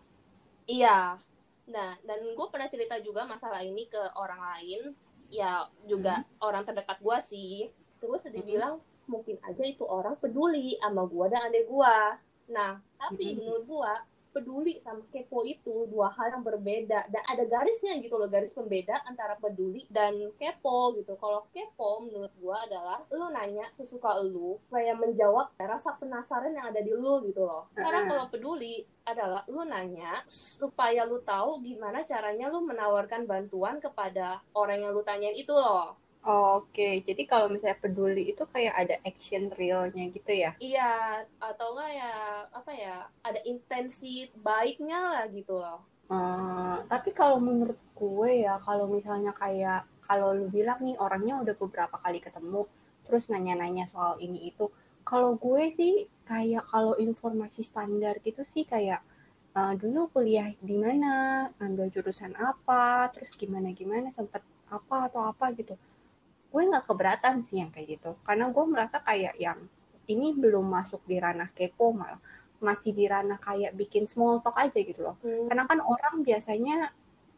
Iya. 0.67 1.19
Nah 1.67 1.91
dan 2.01 2.19
gue 2.33 2.47
pernah 2.47 2.71
cerita 2.71 2.95
juga 3.03 3.27
masalah 3.27 3.61
ini 3.61 3.85
ke 3.91 3.99
orang 4.15 4.41
lain 4.41 4.95
ya 5.27 5.67
juga 5.87 6.23
hmm. 6.23 6.43
orang 6.43 6.63
terdekat 6.63 6.97
gue 7.03 7.17
sih 7.27 7.55
terus 7.99 8.23
dia 8.27 8.43
hmm. 8.43 8.49
bilang 8.49 8.73
mungkin 9.07 9.39
aja 9.43 9.63
itu 9.63 9.83
orang 9.87 10.19
peduli 10.19 10.75
sama 10.79 11.07
gue 11.07 11.25
dan 11.31 11.47
adek 11.47 11.65
gue 11.67 11.97
nah 12.51 12.79
tapi 12.99 13.35
hmm. 13.35 13.35
menurut 13.43 13.63
gue 13.67 13.93
peduli 14.37 14.77
sama 14.85 15.01
kepo 15.09 15.41
itu 15.41 15.89
dua 15.89 16.13
hal 16.13 16.37
yang 16.37 16.45
berbeda. 16.45 17.09
Dan 17.09 17.23
ada 17.25 17.43
garisnya 17.49 17.97
gitu 17.97 18.21
loh 18.21 18.29
garis 18.29 18.53
pembeda 18.53 19.01
antara 19.09 19.33
peduli 19.41 19.81
dan 19.89 20.13
kepo 20.37 20.93
gitu. 20.93 21.17
Kalau 21.17 21.49
kepo 21.49 22.05
menurut 22.05 22.29
gua 22.37 22.61
adalah 22.69 23.01
lu 23.09 23.33
nanya 23.33 23.65
sesuka 23.73 24.21
lu 24.21 24.61
supaya 24.69 24.93
menjawab 24.93 25.57
rasa 25.57 25.97
penasaran 25.97 26.53
yang 26.53 26.69
ada 26.69 26.85
di 26.85 26.93
lu 26.93 27.25
gitu 27.25 27.41
loh. 27.41 27.65
Karena 27.73 28.05
kalau 28.05 28.25
peduli 28.29 28.85
adalah 29.09 29.41
lu 29.49 29.65
nanya 29.65 30.21
supaya 30.29 31.01
lu 31.09 31.17
tahu 31.25 31.65
gimana 31.65 32.05
caranya 32.05 32.53
lu 32.53 32.61
menawarkan 32.61 33.25
bantuan 33.25 33.81
kepada 33.81 34.45
orang 34.53 34.85
yang 34.85 34.93
lu 34.93 35.01
tanyain 35.01 35.33
itu 35.33 35.49
loh 35.55 36.06
Oke, 36.25 37.05
jadi 37.07 37.23
kalau 37.23 37.47
misalnya 37.47 37.79
peduli 37.79 38.33
itu 38.33 38.43
kayak 38.49 38.75
ada 38.75 38.95
action 39.07 39.47
realnya 39.53 40.11
gitu 40.11 40.31
ya? 40.33 40.51
Iya, 40.59 41.23
atau 41.39 41.77
enggak 41.77 41.91
ya 41.95 42.13
apa 42.51 42.71
ya 42.73 42.95
ada 43.23 43.39
intensi 43.47 44.27
baiknya 44.35 44.99
lah 44.99 45.25
gitu 45.31 45.55
loh. 45.55 45.85
Uh, 46.07 46.83
tapi 46.87 47.11
kalau 47.11 47.39
menurut 47.39 47.79
gue 47.95 48.47
ya 48.47 48.59
kalau 48.63 48.87
misalnya 48.87 49.35
kayak 49.35 49.83
kalau 50.07 50.31
lu 50.31 50.47
bilang 50.47 50.79
nih 50.79 50.95
orangnya 50.95 51.43
udah 51.43 51.55
beberapa 51.59 51.99
kali 51.99 52.23
ketemu 52.23 52.63
terus 53.03 53.27
nanya-nanya 53.27 53.91
soal 53.91 54.15
ini 54.23 54.47
itu 54.47 54.71
kalau 55.03 55.35
gue 55.35 55.75
sih 55.75 56.07
kayak 56.23 56.63
kalau 56.67 56.95
informasi 56.95 57.63
standar 57.63 58.19
gitu 58.23 58.43
sih 58.47 58.63
kayak 58.63 59.03
uh, 59.55 59.75
dulu 59.75 60.11
kuliah 60.11 60.51
di 60.59 60.75
mana 60.75 61.47
ambil 61.59 61.87
jurusan 61.91 62.35
apa 62.39 63.11
terus 63.15 63.31
gimana 63.35 63.71
gimana 63.71 64.11
sempet 64.11 64.43
apa 64.67 65.11
atau 65.11 65.27
apa 65.27 65.55
gitu 65.55 65.79
gue 66.57 66.63
nggak 66.73 66.89
keberatan 66.89 67.45
sih 67.45 67.61
yang 67.61 67.69
kayak 67.69 68.01
gitu 68.01 68.17
karena 68.25 68.49
gue 68.49 68.65
merasa 68.65 68.97
kayak 69.05 69.37
yang 69.37 69.61
ini 70.09 70.33
belum 70.33 70.65
masuk 70.65 71.05
di 71.05 71.21
ranah 71.21 71.53
kepo 71.53 71.93
malah 71.93 72.17
masih 72.57 72.97
di 72.97 73.05
ranah 73.05 73.37
kayak 73.37 73.77
bikin 73.77 74.09
small 74.09 74.41
talk 74.41 74.57
aja 74.57 74.81
gitu 74.81 75.05
loh 75.05 75.21
hmm. 75.21 75.53
karena 75.53 75.69
kan 75.69 75.85
orang 75.85 76.25
biasanya 76.25 76.89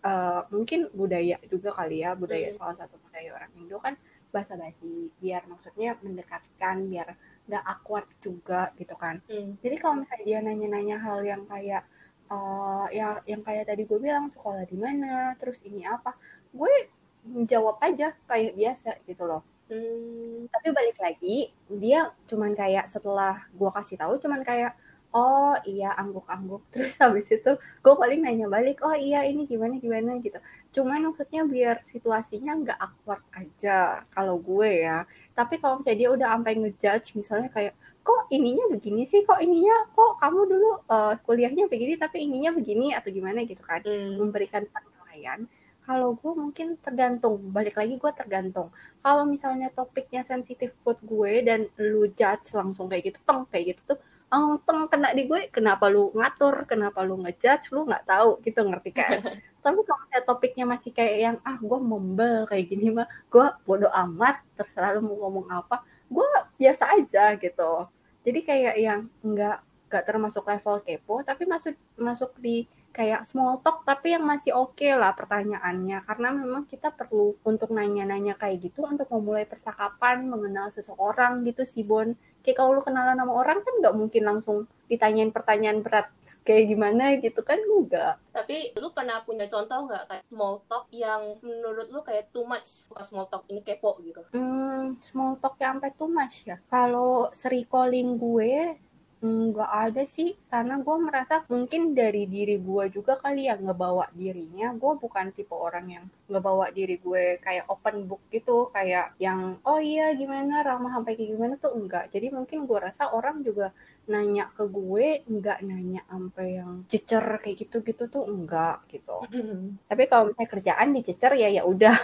uh, 0.08 0.48
mungkin 0.56 0.88
budaya 0.96 1.36
juga 1.52 1.76
kali 1.76 2.00
ya 2.00 2.16
budaya 2.16 2.48
hmm. 2.48 2.56
salah 2.56 2.80
satu 2.80 2.96
budaya 3.04 3.36
orang 3.36 3.52
Indo 3.60 3.84
kan 3.84 4.00
bahasa 4.32 4.56
basi 4.56 5.12
biar 5.20 5.44
maksudnya 5.52 6.00
mendekatkan 6.00 6.88
biar 6.88 7.20
nggak 7.52 7.64
awkward 7.68 8.08
juga 8.24 8.72
gitu 8.80 8.96
kan 8.96 9.20
hmm. 9.28 9.60
jadi 9.60 9.76
kalau 9.84 10.00
misalnya 10.00 10.24
dia 10.24 10.40
nanya-nanya 10.40 10.98
hal 11.04 11.20
yang 11.28 11.44
kayak 11.44 11.84
uh, 12.32 12.88
ya 12.88 13.20
yang 13.28 13.44
kayak 13.44 13.68
tadi 13.68 13.84
gue 13.84 14.00
bilang 14.00 14.32
sekolah 14.32 14.64
di 14.64 14.80
mana 14.80 15.36
terus 15.36 15.60
ini 15.68 15.84
apa 15.84 16.16
gue 16.56 16.99
jawab 17.46 17.78
aja 17.84 18.16
kayak 18.28 18.56
biasa 18.56 18.90
gitu 19.06 19.26
loh. 19.26 19.44
Hmm. 19.70 20.50
tapi 20.50 20.74
balik 20.74 20.98
lagi 20.98 21.54
dia 21.70 22.10
cuman 22.26 22.58
kayak 22.58 22.90
setelah 22.90 23.38
gue 23.54 23.70
kasih 23.70 24.02
tahu 24.02 24.18
cuman 24.18 24.42
kayak 24.42 24.74
oh 25.14 25.58
iya 25.66 25.94
angguk-angguk. 25.98 26.62
Terus 26.74 26.94
habis 27.02 27.28
itu 27.30 27.52
gue 27.58 27.94
paling 27.98 28.22
nanya 28.22 28.46
balik 28.50 28.82
oh 28.86 28.94
iya 28.94 29.26
ini 29.26 29.46
gimana 29.50 29.78
gimana? 29.82 30.18
gitu. 30.22 30.38
Cuman 30.74 31.10
maksudnya 31.10 31.46
biar 31.46 31.82
situasinya 31.90 32.52
nggak 32.66 32.80
awkward 32.82 33.24
aja 33.34 34.06
kalau 34.14 34.38
gue 34.38 34.86
ya. 34.86 35.06
Tapi 35.34 35.58
kalau 35.62 35.82
misalnya 35.82 36.00
dia 36.02 36.10
udah 36.14 36.28
sampai 36.38 36.54
ngejudge 36.62 37.08
misalnya 37.18 37.50
kayak 37.50 37.74
kok 38.06 38.22
ininya 38.34 38.66
begini 38.74 39.04
sih? 39.10 39.22
Kok 39.26 39.42
ininya? 39.42 39.90
Kok 39.94 40.22
kamu 40.22 40.42
dulu 40.50 40.70
uh, 40.90 41.14
kuliahnya 41.26 41.66
begini 41.70 41.94
tapi 41.98 42.26
ininya 42.26 42.52
begini 42.54 42.94
atau 42.94 43.10
gimana? 43.10 43.42
gitu 43.46 43.62
kan. 43.66 43.82
Hmm. 43.86 44.18
memberikan 44.18 44.66
penilaian 44.70 45.50
kalau 45.90 46.14
gue 46.14 46.34
mungkin 46.38 46.78
tergantung, 46.86 47.50
balik 47.50 47.74
lagi 47.74 47.98
gue 47.98 48.12
tergantung. 48.14 48.70
Kalau 49.02 49.26
misalnya 49.26 49.74
topiknya 49.74 50.22
sensitif 50.22 50.70
buat 50.86 51.02
gue 51.02 51.42
dan 51.42 51.66
lu 51.82 52.06
judge 52.14 52.54
langsung 52.54 52.86
kayak 52.94 53.10
gitu, 53.10 53.18
teng 53.26 53.50
kayak 53.50 53.74
gitu 53.74 53.82
tuh, 53.90 54.00
oh, 54.30 54.62
teng 54.62 54.86
kena 54.86 55.18
di 55.18 55.26
gue, 55.26 55.50
kenapa 55.50 55.90
lu 55.90 56.14
ngatur, 56.14 56.70
kenapa 56.70 57.02
lu 57.02 57.18
ngejudge, 57.26 57.74
lu 57.74 57.90
nggak 57.90 58.06
tahu 58.06 58.38
gitu 58.46 58.62
ngerti 58.70 58.92
kan? 58.94 59.18
Tapi 59.66 59.80
kalau 59.82 60.00
misalnya 60.06 60.22
topiknya 60.30 60.66
masih 60.70 60.92
kayak 60.94 61.16
yang 61.26 61.38
ah 61.42 61.58
gue 61.58 61.80
membel 61.82 62.46
kayak 62.46 62.70
gini 62.70 62.94
mah, 62.94 63.10
gue 63.34 63.46
bodoh 63.66 63.90
amat, 63.90 64.46
terserah 64.62 64.94
lu 64.94 65.02
mau 65.10 65.26
ngomong 65.26 65.50
apa, 65.50 65.82
gue 66.06 66.28
biasa 66.62 66.86
aja 67.02 67.34
gitu. 67.42 67.90
Jadi 68.22 68.40
kayak 68.46 68.76
yang 68.78 69.10
nggak 69.26 69.58
nggak 69.90 70.04
termasuk 70.06 70.46
level 70.46 70.86
kepo, 70.86 71.26
tapi 71.26 71.50
masuk 71.50 71.74
masuk 71.98 72.38
di 72.38 72.70
kayak 72.90 73.26
small 73.30 73.62
talk 73.64 73.86
tapi 73.86 74.18
yang 74.18 74.26
masih 74.26 74.56
oke 74.56 74.76
okay 74.78 74.98
lah 74.98 75.14
pertanyaannya. 75.14 76.04
Karena 76.04 76.30
memang 76.34 76.66
kita 76.68 76.92
perlu 76.94 77.38
untuk 77.46 77.72
nanya-nanya 77.74 78.36
kayak 78.36 78.70
gitu 78.70 78.86
untuk 78.86 79.08
memulai 79.14 79.46
percakapan 79.46 80.28
mengenal 80.28 80.74
seseorang 80.74 81.46
gitu 81.48 81.64
sih 81.64 81.86
Bon. 81.86 82.14
Kayak 82.40 82.64
kalau 82.64 82.80
lu 82.80 82.82
kenalan 82.82 83.20
sama 83.20 83.34
orang 83.36 83.60
kan 83.62 83.74
nggak 83.84 83.96
mungkin 83.96 84.24
langsung 84.24 84.58
ditanyain 84.88 85.30
pertanyaan 85.30 85.84
berat 85.86 86.08
kayak 86.48 86.72
gimana 86.72 87.20
gitu 87.20 87.46
kan 87.46 87.62
enggak 87.62 88.18
tapi 88.34 88.74
lu 88.80 88.90
pernah 88.90 89.22
punya 89.22 89.46
contoh 89.46 89.86
nggak 89.86 90.08
kayak 90.10 90.24
small 90.32 90.64
talk 90.66 90.90
yang 90.90 91.38
menurut 91.46 91.92
lu 91.92 92.00
kayak 92.02 92.32
too 92.32 92.48
much? 92.48 92.88
Bukan 92.90 93.06
small 93.06 93.28
talk 93.28 93.44
ini 93.52 93.62
kepo 93.62 94.00
gitu. 94.02 94.24
Hmm 94.34 94.98
small 95.04 95.38
talk 95.38 95.60
yang 95.62 95.78
sampai 95.78 95.92
too 95.94 96.10
much 96.10 96.48
ya? 96.48 96.58
Kalau 96.72 97.30
seri 97.36 97.68
calling 97.70 98.18
gue 98.18 98.80
Nggak 99.20 99.72
ada 99.92 100.04
sih, 100.08 100.32
karena 100.48 100.80
gue 100.80 100.96
merasa 100.96 101.44
mungkin 101.52 101.92
dari 101.92 102.24
diri 102.24 102.56
gue 102.56 102.88
juga 102.88 103.20
kali 103.20 103.52
yang 103.52 103.68
ngebawa 103.68 104.08
dirinya. 104.16 104.72
Gue 104.80 104.96
bukan 104.96 105.36
tipe 105.36 105.52
orang 105.52 105.86
yang 105.92 106.06
ngebawa 106.32 106.72
diri 106.72 106.96
gue 106.96 107.36
kayak 107.44 107.68
open 107.68 108.08
book 108.08 108.24
gitu, 108.32 108.72
kayak 108.72 109.20
yang 109.20 109.60
oh 109.68 109.76
iya 109.84 110.16
gimana 110.16 110.64
ramah 110.64 110.96
sampai 110.96 111.20
kayak 111.20 111.36
gimana 111.36 111.54
tuh 111.60 111.76
enggak. 111.76 112.08
Jadi 112.16 112.32
mungkin 112.32 112.64
gue 112.64 112.80
rasa 112.80 113.12
orang 113.12 113.44
juga 113.44 113.76
nanya 114.08 114.48
ke 114.56 114.64
gue 114.72 115.28
enggak 115.28 115.60
nanya 115.68 116.02
sampai 116.08 116.48
yang 116.64 116.88
cecer 116.88 117.26
kayak 117.44 117.68
gitu-gitu 117.68 118.08
tuh 118.08 118.24
enggak 118.24 118.88
gitu. 118.88 119.20
Tapi 119.92 120.04
kalau 120.08 120.32
misalnya 120.32 120.48
kerjaan 120.48 120.96
dicecer 120.96 121.36
ya 121.36 121.52
ya 121.52 121.68
udah. 121.68 121.96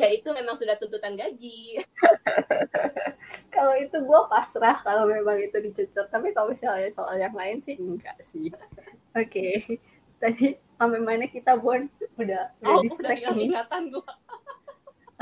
ya 0.00 0.08
itu 0.08 0.32
memang 0.32 0.56
sudah 0.56 0.80
tuntutan 0.80 1.12
gaji. 1.12 1.76
kalau 3.54 3.74
itu 3.78 3.96
gue 3.96 4.20
pasrah 4.26 4.76
kalau 4.82 5.06
memang 5.06 5.38
itu 5.38 5.56
dicecer 5.62 6.10
tapi 6.10 6.34
kalau 6.34 6.50
misalnya 6.50 6.90
soal 6.90 7.14
yang 7.16 7.32
lain 7.32 7.62
sih 7.62 7.78
enggak 7.78 8.18
sih 8.34 8.50
oke 8.50 9.30
okay. 9.30 9.78
tadi 10.22 10.58
sampai 10.74 11.00
mana 11.00 11.30
kita 11.30 11.54
bon 11.54 11.86
udah 12.18 12.50
oh, 12.66 12.82
udah 12.82 13.14
ingatan 13.38 13.94
gue 13.94 14.14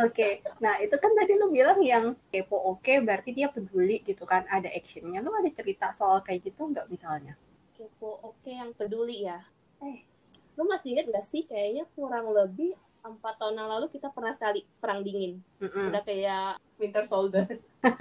Oke, 0.00 0.40
okay. 0.40 0.56
nah 0.56 0.80
itu 0.80 0.96
kan 0.96 1.12
tadi 1.12 1.36
lu 1.36 1.52
bilang 1.52 1.76
yang 1.84 2.16
kepo 2.32 2.56
oke 2.56 2.80
okay, 2.80 3.04
berarti 3.04 3.36
dia 3.36 3.52
peduli 3.52 4.00
gitu 4.00 4.24
kan, 4.24 4.48
ada 4.48 4.72
actionnya. 4.72 5.20
Lu 5.20 5.28
ada 5.36 5.52
cerita 5.52 5.92
soal 5.92 6.24
kayak 6.24 6.48
gitu 6.48 6.64
nggak 6.64 6.88
misalnya? 6.88 7.36
Kepo 7.76 8.24
oke 8.24 8.40
okay, 8.40 8.56
yang 8.56 8.72
peduli 8.72 9.28
ya? 9.28 9.44
Eh, 9.84 10.00
lu 10.56 10.64
masih 10.64 10.96
inget 10.96 11.12
gak 11.12 11.26
sih 11.28 11.44
kayaknya 11.44 11.84
kurang 11.96 12.32
lebih 12.32 12.76
empat 13.02 13.34
tahun 13.38 13.58
yang 13.58 13.70
lalu 13.70 13.86
kita 13.90 14.14
pernah 14.14 14.32
sekali 14.34 14.62
perang 14.78 15.02
dingin. 15.02 15.42
Mm-mm. 15.58 15.90
udah 15.90 16.02
kayak 16.06 16.58
Winter 16.78 17.04
Soldier. 17.06 17.46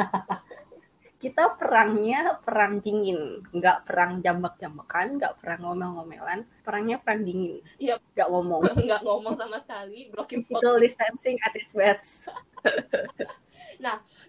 Kita 1.21 1.53
perangnya 1.53 2.41
perang 2.41 2.81
dingin. 2.81 3.45
Nggak 3.53 3.85
perang 3.85 4.25
jambak-jambakan 4.25 5.21
nggak 5.21 5.37
perang 5.37 5.61
ngomel-ngomelan. 5.61 6.49
Perangnya 6.65 6.97
perang 6.97 7.21
dingin. 7.21 7.61
Iya. 7.77 8.01
nggak 8.17 8.25
ngomong. 8.25 8.61
Nggak 8.89 9.05
ngomong 9.05 9.37
sama 9.37 9.61
sekali 9.61 10.09
blocking 10.09 10.41
physical 10.41 10.81
distancing 10.81 11.37
at 11.45 11.53
its 11.53 11.77
best. 11.77 12.33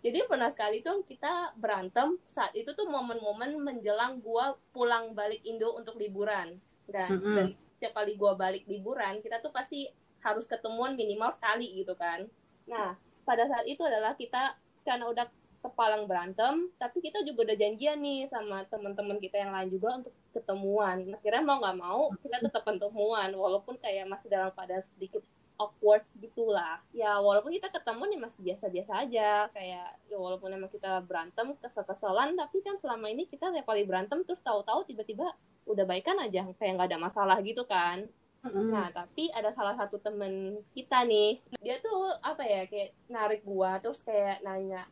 Jadi 0.02 0.18
pernah 0.26 0.50
sekali 0.50 0.84
tuh 0.84 1.06
kita 1.08 1.56
berantem. 1.56 2.18
Saat 2.28 2.52
itu 2.58 2.74
tuh 2.74 2.84
momen-momen 2.90 3.56
menjelang 3.56 4.20
gua 4.20 4.58
pulang 4.74 5.16
balik 5.16 5.40
Indo 5.48 5.72
untuk 5.72 5.96
liburan. 5.96 6.60
Dan 6.84 7.08
Mm-mm. 7.08 7.34
dan 7.38 7.46
setiap 7.78 8.04
kali 8.04 8.20
gua 8.20 8.36
balik 8.36 8.68
liburan 8.68 9.22
kita 9.24 9.40
tuh 9.40 9.54
pasti 9.54 9.88
harus 10.22 10.46
ketemuan 10.46 10.94
minimal 10.94 11.34
sekali 11.34 11.70
gitu 11.76 11.94
kan. 11.98 12.26
Nah 12.66 12.96
pada 13.22 13.46
saat 13.46 13.66
itu 13.66 13.82
adalah 13.82 14.14
kita 14.18 14.58
karena 14.82 15.06
udah 15.06 15.26
kepalang 15.62 16.10
berantem 16.10 16.66
tapi 16.74 16.98
kita 16.98 17.22
juga 17.22 17.46
udah 17.46 17.56
janjian 17.58 18.02
nih 18.02 18.26
sama 18.26 18.66
teman-teman 18.66 19.22
kita 19.22 19.38
yang 19.38 19.54
lain 19.54 19.70
juga 19.70 20.02
untuk 20.02 20.14
ketemuan. 20.34 21.14
Akhirnya 21.14 21.42
mau 21.42 21.58
nggak 21.62 21.78
mau 21.78 22.10
kita 22.22 22.38
tetap 22.42 22.62
ketemuan 22.66 23.30
walaupun 23.34 23.78
kayak 23.78 24.10
masih 24.10 24.26
dalam 24.26 24.50
keadaan 24.54 24.82
sedikit 24.94 25.22
awkward 25.62 26.02
gitulah. 26.18 26.82
Ya 26.90 27.14
walaupun 27.22 27.54
kita 27.54 27.70
ketemu 27.70 28.02
nih 28.10 28.20
masih 28.26 28.40
biasa-biasa 28.42 28.92
aja 29.06 29.30
kayak 29.54 29.88
ya 30.10 30.16
walaupun 30.18 30.50
emang 30.50 30.70
kita 30.70 30.98
berantem 31.06 31.54
kesel-keselan 31.62 32.34
tapi 32.34 32.58
kan 32.66 32.74
selama 32.82 33.06
ini 33.06 33.30
kita 33.30 33.54
tiap 33.54 33.66
kali 33.70 33.86
berantem 33.86 34.26
terus 34.26 34.42
tahu-tahu 34.42 34.82
tiba-tiba 34.90 35.30
udah 35.62 35.84
baikan 35.86 36.18
aja 36.18 36.42
kayak 36.58 36.72
nggak 36.74 36.90
ada 36.90 36.98
masalah 36.98 37.38
gitu 37.38 37.62
kan 37.62 38.10
Mm-mm. 38.42 38.74
Nah, 38.74 38.90
tapi 38.90 39.30
ada 39.30 39.54
salah 39.54 39.78
satu 39.78 40.02
temen 40.02 40.58
kita 40.74 41.06
nih, 41.06 41.38
dia 41.62 41.78
tuh 41.78 42.10
apa 42.22 42.42
ya, 42.42 42.66
kayak 42.66 42.90
narik 43.06 43.40
gua, 43.46 43.78
terus 43.78 44.02
kayak 44.02 44.42
nanya, 44.42 44.82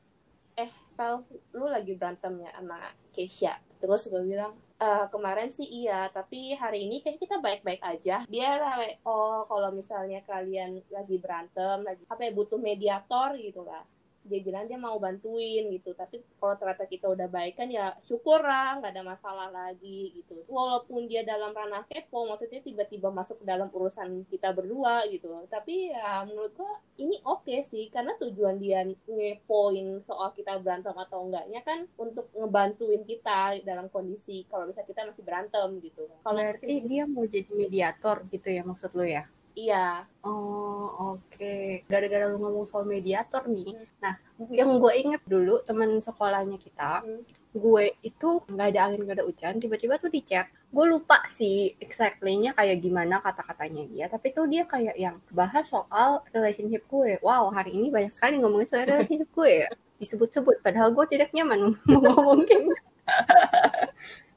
eh, 0.55 0.71
Pel, 0.95 1.27
lu 1.59 1.67
lagi 1.67 1.93
berantem 1.99 2.39
ya 2.47 2.51
sama 2.55 2.79
Keisha? 3.11 3.59
Terus 3.81 4.07
gue 4.07 4.23
bilang, 4.23 4.53
"Eh, 4.79 5.05
kemarin 5.11 5.51
sih 5.51 5.67
iya, 5.67 6.07
tapi 6.15 6.55
hari 6.55 6.87
ini 6.87 7.03
kayak 7.03 7.19
kita 7.19 7.37
baik-baik 7.43 7.83
aja. 7.83 8.23
Dia 8.31 8.49
kayak, 8.61 9.03
oh 9.09 9.43
kalau 9.51 9.75
misalnya 9.75 10.21
kalian 10.23 10.79
lagi 10.93 11.17
berantem, 11.19 11.83
lagi 11.83 12.03
apa 12.07 12.23
ya, 12.23 12.31
butuh 12.37 12.61
mediator 12.61 13.35
gitu 13.41 13.67
lah. 13.67 13.83
Dia 14.31 14.41
bilang 14.47 14.71
dia 14.71 14.79
mau 14.79 14.95
bantuin 15.03 15.67
gitu, 15.75 15.91
tapi 15.99 16.23
kalau 16.39 16.55
ternyata 16.55 16.87
kita 16.87 17.11
udah 17.11 17.27
baik 17.27 17.59
kan 17.59 17.67
ya 17.67 17.99
syukur 18.07 18.39
lah, 18.39 18.79
nggak 18.79 18.95
ada 18.95 19.03
masalah 19.03 19.49
lagi 19.51 20.15
gitu. 20.15 20.47
Walaupun 20.47 21.11
dia 21.11 21.27
dalam 21.27 21.51
ranah 21.51 21.83
kepo, 21.91 22.31
maksudnya 22.31 22.63
tiba-tiba 22.63 23.11
masuk 23.11 23.43
ke 23.43 23.45
dalam 23.51 23.67
urusan 23.75 24.23
kita 24.31 24.55
berdua 24.55 25.03
gitu. 25.11 25.35
Tapi 25.51 25.91
ya 25.91 26.23
menurut 26.23 26.55
gua 26.55 26.79
ini 27.03 27.19
oke 27.27 27.59
sih, 27.67 27.91
karena 27.91 28.15
tujuan 28.23 28.63
dia 28.63 28.87
ngepoin 28.87 30.07
soal 30.07 30.31
kita 30.39 30.63
berantem 30.63 30.95
atau 30.95 31.27
enggaknya 31.27 31.67
kan 31.67 31.91
untuk 31.99 32.31
ngebantuin 32.39 33.03
kita 33.03 33.59
dalam 33.67 33.91
kondisi 33.91 34.47
kalau 34.47 34.71
misalnya 34.71 34.87
kita 34.87 35.03
masih 35.11 35.25
berantem 35.27 35.69
gitu. 35.83 36.07
Kalau 36.23 36.39
berarti 36.39 36.87
dia 36.87 37.03
mau 37.11 37.27
jadi 37.27 37.51
mediator 37.51 38.23
gitu 38.31 38.47
ya 38.47 38.63
maksud 38.63 38.95
lu 38.95 39.03
ya 39.03 39.27
iya, 39.55 40.05
Oh 40.21 41.17
oke, 41.17 41.83
gara-gara 41.89 42.29
lu 42.29 42.37
ngomong 42.39 42.69
soal 42.69 42.85
mediator 42.85 43.45
nih. 43.49 43.73
Hmm. 43.73 43.87
Nah, 44.05 44.15
yang 44.53 44.77
gue 44.77 44.93
inget 44.95 45.23
dulu 45.25 45.65
teman 45.65 45.97
sekolahnya 45.99 46.61
kita, 46.61 47.01
Hmm. 47.03 47.23
gue 47.51 47.85
itu 48.07 48.29
nggak 48.47 48.69
ada 48.71 48.81
angin 48.87 49.03
nggak 49.03 49.17
ada 49.19 49.27
hujan, 49.27 49.59
tiba-tiba 49.59 49.99
tuh 49.99 50.07
di 50.07 50.23
chat. 50.23 50.47
Gue 50.71 50.87
lupa 50.87 51.25
sih 51.27 51.75
exactly-nya 51.83 52.55
kayak 52.55 52.79
gimana 52.79 53.19
kata-katanya 53.19 53.83
dia, 53.91 54.07
tapi 54.07 54.31
tuh 54.31 54.47
dia 54.47 54.63
kayak 54.69 54.95
yang 54.95 55.19
bahas 55.35 55.67
soal 55.67 56.23
relationship 56.31 56.87
gue. 56.87 57.19
Wow, 57.21 57.51
hari 57.51 57.75
ini 57.75 57.91
banyak 57.91 58.13
sekali 58.15 58.39
ngomongin 58.39 58.69
soal 58.71 58.87
relationship 58.87 59.31
gue. 59.39 59.67
Disebut-sebut, 59.99 60.63
padahal 60.63 60.95
gue 60.95 61.05
tidak 61.11 61.33
nyaman 61.35 61.75
mau 61.91 62.01
ngomong 62.01 62.47
kayak 62.47 62.65
gitu. 62.71 62.75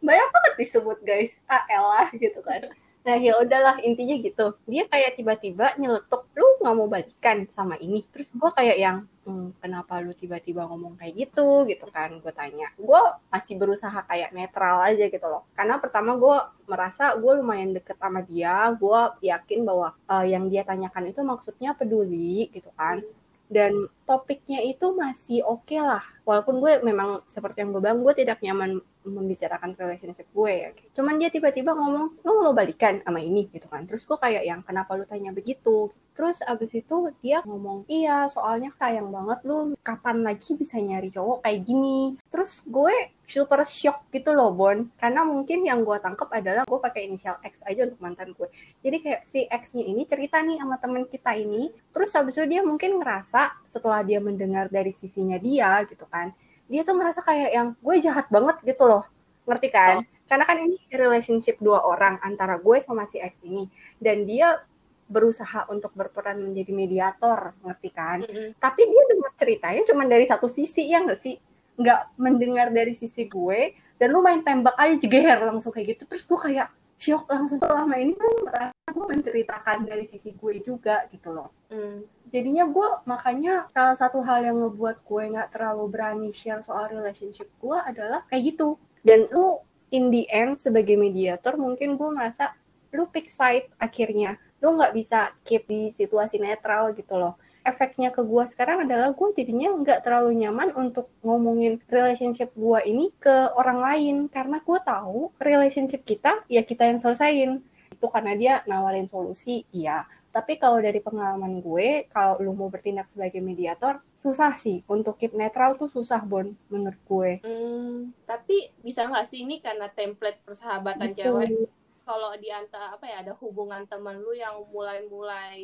Banyak 0.03 0.27
banget 0.35 0.53
disebut 0.59 0.97
guys, 1.05 1.31
ah 1.47 1.63
elah 1.69 2.09
gitu 2.11 2.39
kan. 2.43 2.67
Nah 3.03 3.19
ya 3.19 3.35
udahlah 3.43 3.83
intinya 3.83 4.15
gitu. 4.15 4.55
Dia 4.63 4.87
kayak 4.87 5.19
tiba-tiba 5.19 5.75
nyeletuk, 5.75 6.23
lu 6.39 6.47
nggak 6.63 6.75
mau 6.79 6.87
balikan 6.87 7.37
sama 7.51 7.75
ini. 7.83 7.99
Terus 8.15 8.31
gue 8.31 8.51
kayak 8.55 8.77
yang, 8.79 8.97
"Hmm, 9.27 9.51
kenapa 9.59 9.99
lu 9.99 10.15
tiba-tiba 10.15 10.63
ngomong 10.71 10.95
kayak 10.95 11.13
gitu 11.27 11.67
gitu 11.67 11.83
kan? 11.91 12.15
Gue 12.23 12.31
tanya. 12.31 12.71
Gue 12.79 13.01
masih 13.27 13.59
berusaha 13.59 13.99
kayak 14.07 14.31
netral 14.31 14.79
aja 14.87 15.05
gitu 15.11 15.27
loh. 15.27 15.43
Karena 15.51 15.75
pertama 15.83 16.15
gue 16.15 16.37
merasa 16.71 17.11
gue 17.19 17.33
lumayan 17.43 17.75
deket 17.75 17.99
sama 17.99 18.23
dia. 18.23 18.71
Gue 18.79 18.99
yakin 19.19 19.59
bahwa 19.67 19.87
eh, 20.07 20.25
yang 20.31 20.47
dia 20.47 20.63
tanyakan 20.63 21.11
itu 21.11 21.19
maksudnya 21.27 21.75
peduli 21.75 22.47
gitu 22.55 22.71
kan. 22.79 23.03
Dan 23.51 23.91
topiknya 24.07 24.63
itu 24.63 24.95
masih 24.95 25.43
oke 25.43 25.75
lah. 25.75 26.01
Walaupun 26.23 26.55
gue 26.63 26.79
memang 26.87 27.19
seperti 27.27 27.61
yang 27.67 27.75
gue 27.75 27.81
bilang, 27.83 27.99
gue 28.01 28.13
tidak 28.15 28.39
nyaman 28.41 28.79
membicarakan 29.05 29.75
relationship 29.75 30.27
gue 30.31 30.51
ya. 30.51 30.69
Cuman 30.95 31.19
dia 31.19 31.29
tiba-tiba 31.29 31.75
ngomong, 31.75 32.23
lu 32.23 32.31
mau 32.43 32.55
balikan 32.55 33.03
sama 33.03 33.19
ini 33.19 33.47
gitu 33.51 33.67
kan. 33.67 33.83
Terus 33.85 34.03
gue 34.07 34.17
kayak 34.17 34.43
yang, 34.47 34.61
kenapa 34.63 34.95
lu 34.95 35.05
tanya 35.05 35.35
begitu? 35.35 35.91
Terus 36.13 36.37
abis 36.45 36.77
itu 36.77 37.09
dia 37.25 37.41
ngomong, 37.41 37.89
iya 37.89 38.29
soalnya 38.29 38.69
sayang 38.77 39.09
banget 39.09 39.41
lu 39.49 39.73
kapan 39.81 40.21
lagi 40.21 40.53
bisa 40.53 40.77
nyari 40.77 41.09
cowok 41.09 41.41
kayak 41.41 41.65
gini. 41.65 42.21
Terus 42.29 42.61
gue 42.69 42.93
super 43.25 43.65
shock 43.65 44.13
gitu 44.13 44.29
loh 44.29 44.53
Bon. 44.53 44.93
Karena 44.93 45.25
mungkin 45.25 45.65
yang 45.65 45.81
gue 45.81 45.97
tangkep 45.97 46.29
adalah 46.29 46.63
gue 46.69 46.79
pakai 46.79 47.09
inisial 47.09 47.41
X 47.41 47.57
aja 47.65 47.89
untuk 47.89 47.97
mantan 47.97 48.29
gue. 48.37 48.45
Jadi 48.85 48.97
kayak 49.01 49.21
si 49.25 49.49
X-nya 49.49 49.83
ini 49.89 50.05
cerita 50.05 50.37
nih 50.45 50.61
sama 50.61 50.77
temen 50.77 51.09
kita 51.09 51.33
ini. 51.33 51.73
Terus 51.89 52.13
abis 52.13 52.37
itu 52.37 52.45
dia 52.45 52.61
mungkin 52.61 53.01
ngerasa 53.01 53.65
setelah 53.65 54.05
dia 54.05 54.21
mendengar 54.21 54.69
dari 54.69 54.93
sisinya 54.93 55.41
dia 55.41 55.81
gitu 55.89 56.05
kan. 56.05 56.29
Dia 56.67 56.81
tuh 56.87 56.95
ngerasa 56.95 57.21
kayak 57.23 57.51
yang 57.51 57.67
gue 57.77 57.95
jahat 57.99 58.27
banget 58.31 58.59
gitu 58.63 58.83
loh. 58.87 59.03
Ngerti 59.47 59.67
kan? 59.71 60.03
Karena 60.27 60.43
kan 60.47 60.57
ini 60.63 60.79
relationship 60.89 61.59
dua 61.59 61.83
orang 61.83 62.17
antara 62.23 62.57
gue 62.57 62.77
sama 62.79 63.05
si 63.11 63.19
X 63.19 63.37
ini. 63.43 63.67
Dan 63.99 64.23
dia 64.23 64.63
berusaha 65.07 65.67
untuk 65.69 65.91
berperan 65.93 66.39
menjadi 66.39 66.71
mediator, 66.71 67.53
ngerti 67.61 67.89
kan? 67.91 68.23
Mm-mm. 68.23 68.55
Tapi 68.57 68.81
dia 68.87 69.03
dengar 69.11 69.31
ceritanya 69.35 69.81
cuma 69.85 70.03
dari 70.07 70.25
satu 70.25 70.47
sisi 70.47 70.89
ya 70.89 71.03
nggak 71.03 71.19
sih? 71.19 71.35
Nggak 71.75 72.15
mendengar 72.17 72.67
dari 72.71 72.95
sisi 72.95 73.27
gue. 73.27 73.75
Dan 73.99 74.15
lu 74.15 74.23
main 74.23 74.41
tembak 74.41 74.73
aja 74.79 74.95
jeger 74.97 75.39
langsung 75.43 75.69
kayak 75.75 75.95
gitu. 75.99 76.03
Terus 76.09 76.23
gue 76.25 76.39
kayak 76.39 76.67
shock 77.03 77.27
langsung 77.27 77.59
selama 77.59 77.99
ini 77.99 78.15
kan 78.15 78.31
merasa 78.47 78.87
gue 78.95 79.05
menceritakan 79.11 79.77
dari 79.83 80.05
sisi 80.07 80.31
gue 80.31 80.63
juga 80.63 81.03
gitu 81.11 81.35
loh 81.35 81.51
Mm. 81.73 82.05
Jadinya 82.33 82.65
gue 82.65 82.89
makanya 83.05 83.69
salah 83.69 83.93
satu 83.93 84.25
hal 84.25 84.41
yang 84.41 84.57
ngebuat 84.57 85.05
gue 85.05 85.23
nggak 85.37 85.53
terlalu 85.53 85.85
berani 85.85 86.29
share 86.33 86.65
soal 86.65 86.89
relationship 86.89 87.45
gue 87.61 87.77
adalah 87.77 88.25
kayak 88.25 88.57
gitu. 88.57 88.81
Dan 89.05 89.29
lu 89.29 89.61
in 89.93 90.09
the 90.09 90.25
end 90.33 90.57
sebagai 90.57 90.97
mediator 90.97 91.53
mungkin 91.53 91.93
gue 91.93 92.09
merasa 92.09 92.57
lu 92.89 93.05
pick 93.13 93.29
side 93.29 93.69
akhirnya. 93.77 94.41
Lu 94.65 94.73
nggak 94.73 94.97
bisa 94.97 95.29
keep 95.45 95.69
di 95.69 95.93
situasi 95.93 96.41
netral 96.41 96.97
gitu 96.97 97.21
loh. 97.21 97.37
Efeknya 97.63 98.11
ke 98.11 98.25
gue 98.25 98.43
sekarang 98.49 98.89
adalah 98.89 99.13
gue 99.13 99.29
jadinya 99.37 99.69
nggak 99.77 100.03
terlalu 100.03 100.35
nyaman 100.43 100.73
untuk 100.73 101.13
ngomongin 101.21 101.79
relationship 101.87 102.49
gue 102.57 102.79
ini 102.89 103.13
ke 103.21 103.53
orang 103.53 103.77
lain. 103.77 104.15
Karena 104.27 104.57
gue 104.57 104.79
tahu 104.81 105.29
relationship 105.37 106.01
kita 106.01 106.41
ya 106.49 106.65
kita 106.65 106.89
yang 106.89 106.97
selesain 106.97 107.61
itu 107.93 108.05
karena 108.09 108.33
dia 108.35 108.53
nawarin 108.65 109.07
solusi 109.07 109.63
iya 109.71 110.03
tapi 110.33 110.57
kalau 110.57 110.81
dari 110.81 110.97
pengalaman 110.97 111.61
gue, 111.61 112.09
kalau 112.09 112.41
lu 112.41 112.57
mau 112.57 112.73
bertindak 112.73 113.05
sebagai 113.13 113.37
mediator, 113.37 114.01
susah 114.25 114.57
sih. 114.57 114.81
Untuk 114.89 115.21
keep 115.21 115.37
netral 115.37 115.77
tuh 115.77 115.93
susah, 115.93 116.25
Bon, 116.25 116.49
menurut 116.73 116.97
gue. 117.05 117.31
Hmm, 117.45 118.09
tapi 118.25 118.73
bisa 118.81 119.05
nggak 119.05 119.29
sih 119.29 119.45
ini 119.45 119.61
karena 119.61 119.93
template 119.93 120.41
persahabatan 120.41 121.13
Gitu. 121.13 121.29
cewek 121.29 121.69
kalau 122.03 122.35
di 122.35 122.51
antara 122.51 122.91
apa 122.91 123.07
ya 123.07 123.23
ada 123.23 123.33
hubungan 123.39 123.87
teman 123.87 124.19
lu 124.19 124.35
yang 124.35 124.59
mulai-mulai 124.67 125.63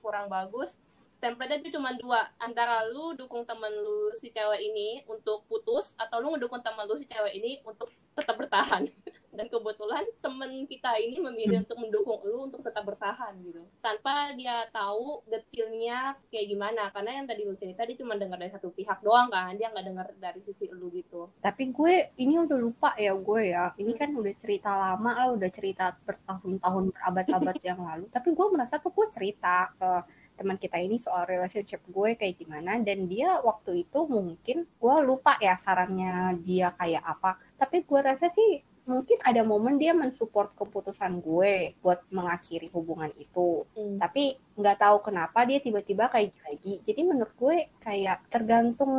kurang 0.00 0.32
bagus 0.32 0.80
template 1.20 1.62
itu 1.62 1.78
cuma 1.78 1.94
dua 1.94 2.26
antara 2.40 2.82
lu 2.88 3.14
dukung 3.14 3.46
temen 3.46 3.70
lu 3.70 4.10
si 4.18 4.32
cewek 4.32 4.58
ini 4.58 5.04
untuk 5.06 5.44
putus 5.46 5.94
atau 6.00 6.18
lu 6.18 6.34
ngedukung 6.34 6.64
temen 6.64 6.82
lu 6.88 6.96
si 6.98 7.06
cewek 7.06 7.36
ini 7.36 7.60
untuk 7.62 7.86
tetap 8.16 8.34
bertahan 8.34 8.88
dan 9.32 9.48
kebetulan 9.48 10.04
temen 10.20 10.68
kita 10.68 10.92
ini 11.00 11.16
memilih 11.16 11.64
untuk 11.64 11.80
mendukung 11.80 12.20
lu 12.28 12.52
untuk 12.52 12.60
tetap 12.60 12.84
bertahan 12.84 13.32
gitu. 13.40 13.64
Tanpa 13.80 14.36
dia 14.36 14.68
tahu 14.68 15.24
detailnya 15.24 16.20
kayak 16.28 16.46
gimana. 16.52 16.92
Karena 16.92 17.16
yang 17.16 17.26
tadi 17.26 17.48
lu 17.48 17.56
cerita 17.56 17.88
dia 17.88 17.96
cuma 17.96 18.20
dengar 18.20 18.36
dari 18.36 18.52
satu 18.52 18.68
pihak 18.76 19.00
doang 19.00 19.32
kan. 19.32 19.56
Dia 19.56 19.72
nggak 19.72 19.86
dengar 19.88 20.06
dari 20.20 20.44
sisi 20.44 20.68
lu 20.68 20.92
gitu. 20.92 21.32
Tapi 21.40 21.72
gue 21.72 22.12
ini 22.20 22.44
udah 22.44 22.58
lupa 22.60 22.92
ya 23.00 23.16
gue 23.16 23.42
ya. 23.48 23.72
Ini 23.80 23.92
kan 23.96 24.12
udah 24.12 24.34
cerita 24.36 24.68
lama 24.68 25.10
lah, 25.16 25.28
udah 25.32 25.48
cerita 25.48 25.96
bertahun-tahun, 26.04 26.92
berabad-abad 26.92 27.56
yang 27.72 27.80
lalu. 27.80 28.04
Tapi 28.12 28.28
gue 28.36 28.46
merasa 28.52 28.76
tuh 28.84 28.92
gue 28.92 29.08
cerita 29.16 29.72
ke 29.80 29.90
teman 30.32 30.56
kita 30.56 30.80
ini 30.80 30.96
soal 31.00 31.24
relationship 31.24 31.80
gue 31.88 32.20
kayak 32.20 32.36
gimana. 32.36 32.76
Dan 32.84 33.08
dia 33.08 33.40
waktu 33.40 33.88
itu 33.88 34.04
mungkin 34.04 34.68
gue 34.68 34.96
lupa 35.08 35.40
ya 35.40 35.56
sarannya 35.56 36.36
dia 36.44 36.76
kayak 36.76 37.00
apa. 37.00 37.40
Tapi 37.56 37.80
gue 37.88 38.00
rasa 38.04 38.28
sih 38.28 38.71
mungkin 38.82 39.14
ada 39.22 39.42
momen 39.42 39.78
dia 39.78 39.94
mensupport 39.94 40.50
keputusan 40.58 41.22
gue 41.22 41.78
buat 41.78 42.02
mengakhiri 42.10 42.66
hubungan 42.70 43.14
itu 43.14 43.62
Hmm. 43.72 43.96
tapi 43.96 44.34
nggak 44.52 44.78
tahu 44.78 44.96
kenapa 45.06 45.46
dia 45.46 45.62
tiba-tiba 45.62 46.10
kayak 46.10 46.34
lagi 46.42 46.82
jadi 46.82 47.00
menurut 47.06 47.30
gue 47.38 47.56
kayak 47.78 48.26
tergantung 48.26 48.92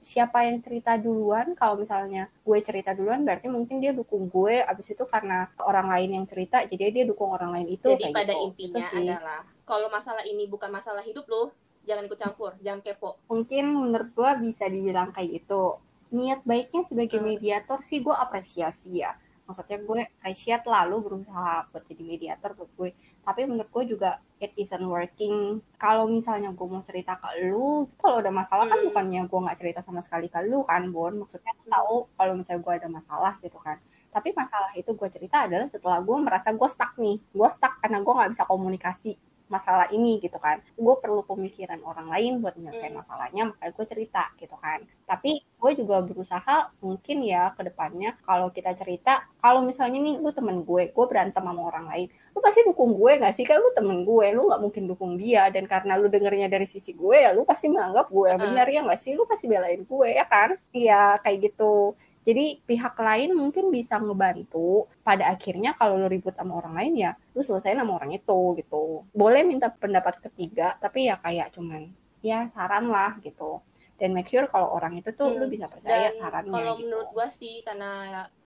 siapa 0.00 0.44
yang 0.44 0.60
cerita 0.60 1.00
duluan 1.00 1.56
kalau 1.56 1.80
misalnya 1.80 2.28
gue 2.44 2.58
cerita 2.60 2.92
duluan 2.92 3.24
berarti 3.24 3.48
mungkin 3.48 3.80
dia 3.80 3.96
dukung 3.96 4.28
gue 4.28 4.60
abis 4.60 4.92
itu 4.92 5.04
karena 5.08 5.48
orang 5.58 5.88
lain 5.88 6.20
yang 6.20 6.26
cerita 6.28 6.62
jadi 6.64 6.92
dia 6.92 7.04
dukung 7.08 7.32
orang 7.32 7.50
lain 7.56 7.68
itu 7.72 7.88
Jadi 7.88 8.04
kayak 8.06 8.16
pada 8.16 8.34
gitu. 8.36 8.44
intinya 8.46 8.80
Itu 8.84 8.92
sih. 8.92 9.06
adalah 9.08 9.40
kalau 9.64 9.88
masalah 9.88 10.24
ini 10.26 10.44
bukan 10.46 10.66
masalah 10.68 11.00
hidup 11.00 11.30
lo, 11.30 11.54
jangan 11.86 12.02
ikut 12.04 12.18
campur, 12.18 12.52
jangan 12.60 12.82
kepo. 12.82 13.16
mungkin 13.26 13.64
menurut 13.72 14.10
gue 14.12 14.30
bisa 14.46 14.68
dibilang 14.68 15.10
kayak 15.10 15.30
gitu 15.40 15.78
niat 16.10 16.42
baiknya 16.42 16.82
sebagai 16.84 17.22
Hmm. 17.22 17.26
mediator 17.30 17.78
sih 17.86 18.02
gue 18.02 18.10
apresiasi 18.12 19.00
ya 19.00 19.14
maksudnya 19.50 19.78
gue 19.88 20.00
appreciate 20.06 20.64
lah 20.72 20.82
lu 20.90 20.96
berusaha 21.06 21.66
buat 21.70 21.82
jadi 21.90 22.02
mediator 22.12 22.50
buat 22.58 22.70
gue. 22.78 22.90
Tapi 23.26 23.40
menurut 23.50 23.70
gue 23.74 23.84
juga 23.92 24.10
it 24.44 24.52
isn't 24.62 24.86
working. 24.94 25.60
Kalau 25.82 26.04
misalnya 26.16 26.48
gue 26.58 26.66
mau 26.72 26.82
cerita 26.88 27.12
ke 27.22 27.28
lu 27.50 27.90
kalau 28.00 28.16
ada 28.22 28.30
masalah 28.40 28.64
kan 28.70 28.78
Hmm. 28.78 28.86
bukannya 28.86 29.20
gue 29.30 29.38
nggak 29.44 29.58
cerita 29.60 29.80
sama 29.86 30.00
sekali 30.06 30.26
ke 30.34 30.40
lu 30.48 30.62
kan 30.70 30.82
Bon? 30.94 31.12
Maksudnya 31.22 31.52
tahu 31.74 31.94
kalau 32.18 32.32
misalnya 32.38 32.60
gue 32.66 32.74
ada 32.78 32.88
masalah 32.98 33.32
gitu 33.44 33.58
kan. 33.66 33.76
Tapi 34.14 34.28
masalah 34.40 34.70
itu 34.80 34.90
gue 34.98 35.08
cerita 35.14 35.36
adalah 35.46 35.66
setelah 35.74 35.98
gue 36.06 36.16
merasa 36.26 36.48
gue 36.54 36.68
stuck 36.74 36.92
nih. 37.02 37.16
Gue 37.36 37.48
stuck 37.56 37.72
karena 37.82 37.98
gue 38.04 38.12
nggak 38.16 38.30
bisa 38.34 38.44
komunikasi 38.48 39.10
masalah 39.50 39.90
ini 39.90 40.22
gitu 40.22 40.38
kan. 40.38 40.62
Gue 40.78 40.94
perlu 41.02 41.26
pemikiran 41.26 41.82
orang 41.82 42.06
lain 42.08 42.38
buat 42.38 42.54
menyelesaikan 42.56 42.94
Hmm. 42.94 43.02
masalahnya 43.02 43.42
makanya 43.50 43.72
gue 43.76 43.86
cerita 43.90 44.22
gitu 44.38 44.56
kan. 44.56 44.80
Tapi 45.04 45.42
gue 45.42 45.72
juga 45.76 46.00
berusaha 46.00 46.70
mungkin 46.80 47.20
ya 47.26 47.52
ke 47.58 47.66
depannya 47.66 48.16
kalau 48.24 48.48
kita 48.54 48.72
cerita 48.78 49.26
kalau 49.42 49.60
misalnya 49.60 49.98
nih 50.00 50.16
lu 50.22 50.30
temen 50.30 50.62
gue 50.62 50.94
gue 50.94 51.06
berantem 51.10 51.42
sama 51.42 51.62
orang 51.68 51.86
lain 51.90 52.08
lu 52.30 52.38
pasti 52.38 52.62
dukung 52.62 52.94
gue 52.94 53.18
gak 53.18 53.34
sih? 53.34 53.42
Kan 53.42 53.58
lu 53.58 53.74
temen 53.74 54.06
gue 54.06 54.26
lu 54.30 54.46
nggak 54.46 54.62
mungkin 54.62 54.86
dukung 54.86 55.18
dia. 55.18 55.50
Dan 55.50 55.66
karena 55.66 55.98
lu 55.98 56.06
dengernya 56.06 56.46
dari 56.46 56.70
sisi 56.70 56.94
gue 56.94 57.16
ya 57.26 57.34
lu 57.34 57.42
pasti 57.42 57.66
menganggap 57.66 58.06
gue 58.06 58.26
yang 58.30 58.38
Uh-uh. 58.38 58.46
benar 58.46 58.66
ya 58.70 58.80
gak 58.86 59.00
sih? 59.02 59.12
Lu 59.18 59.26
pasti 59.26 59.50
belain 59.50 59.82
gue 59.82 60.08
ya 60.14 60.24
kan? 60.30 60.54
Iya 60.70 61.18
kayak 61.26 61.38
gitu 61.50 61.98
jadi 62.28 62.60
pihak 62.68 62.94
lain 63.00 63.30
mungkin 63.32 63.72
bisa 63.72 63.96
ngebantu 63.96 64.86
pada 65.00 65.24
akhirnya 65.34 65.72
kalau 65.78 65.96
lu 65.96 66.06
ribut 66.06 66.34
sama 66.36 66.52
orang 66.60 66.74
lain 66.78 66.92
ya 67.04 67.10
lu 67.34 67.40
selesai 67.40 67.72
sama 67.74 67.92
orang 67.98 68.12
itu 68.12 68.38
gitu 68.60 68.84
boleh 69.12 69.42
minta 69.42 69.68
pendapat 69.72 70.20
ketiga 70.24 70.76
tapi 70.78 71.08
ya 71.08 71.16
kayak 71.24 71.48
cuman 71.56 71.82
ya 72.20 72.48
saran 72.52 72.86
lah 72.92 73.16
gitu 73.24 73.64
dan 74.00 74.12
make 74.16 74.28
sure 74.28 74.48
kalau 74.48 74.68
orang 74.76 74.96
itu 75.00 75.10
tuh 75.12 75.28
Hmm. 75.28 75.40
lu 75.40 75.46
bisa 75.48 75.66
percaya 75.68 76.08
Dan 76.12 76.20
sarannya 76.20 76.52
kalau 76.52 76.74
gitu. 76.76 76.84
menurut 76.88 77.08
gua 77.12 77.28
sih 77.28 77.60
karena 77.64 77.90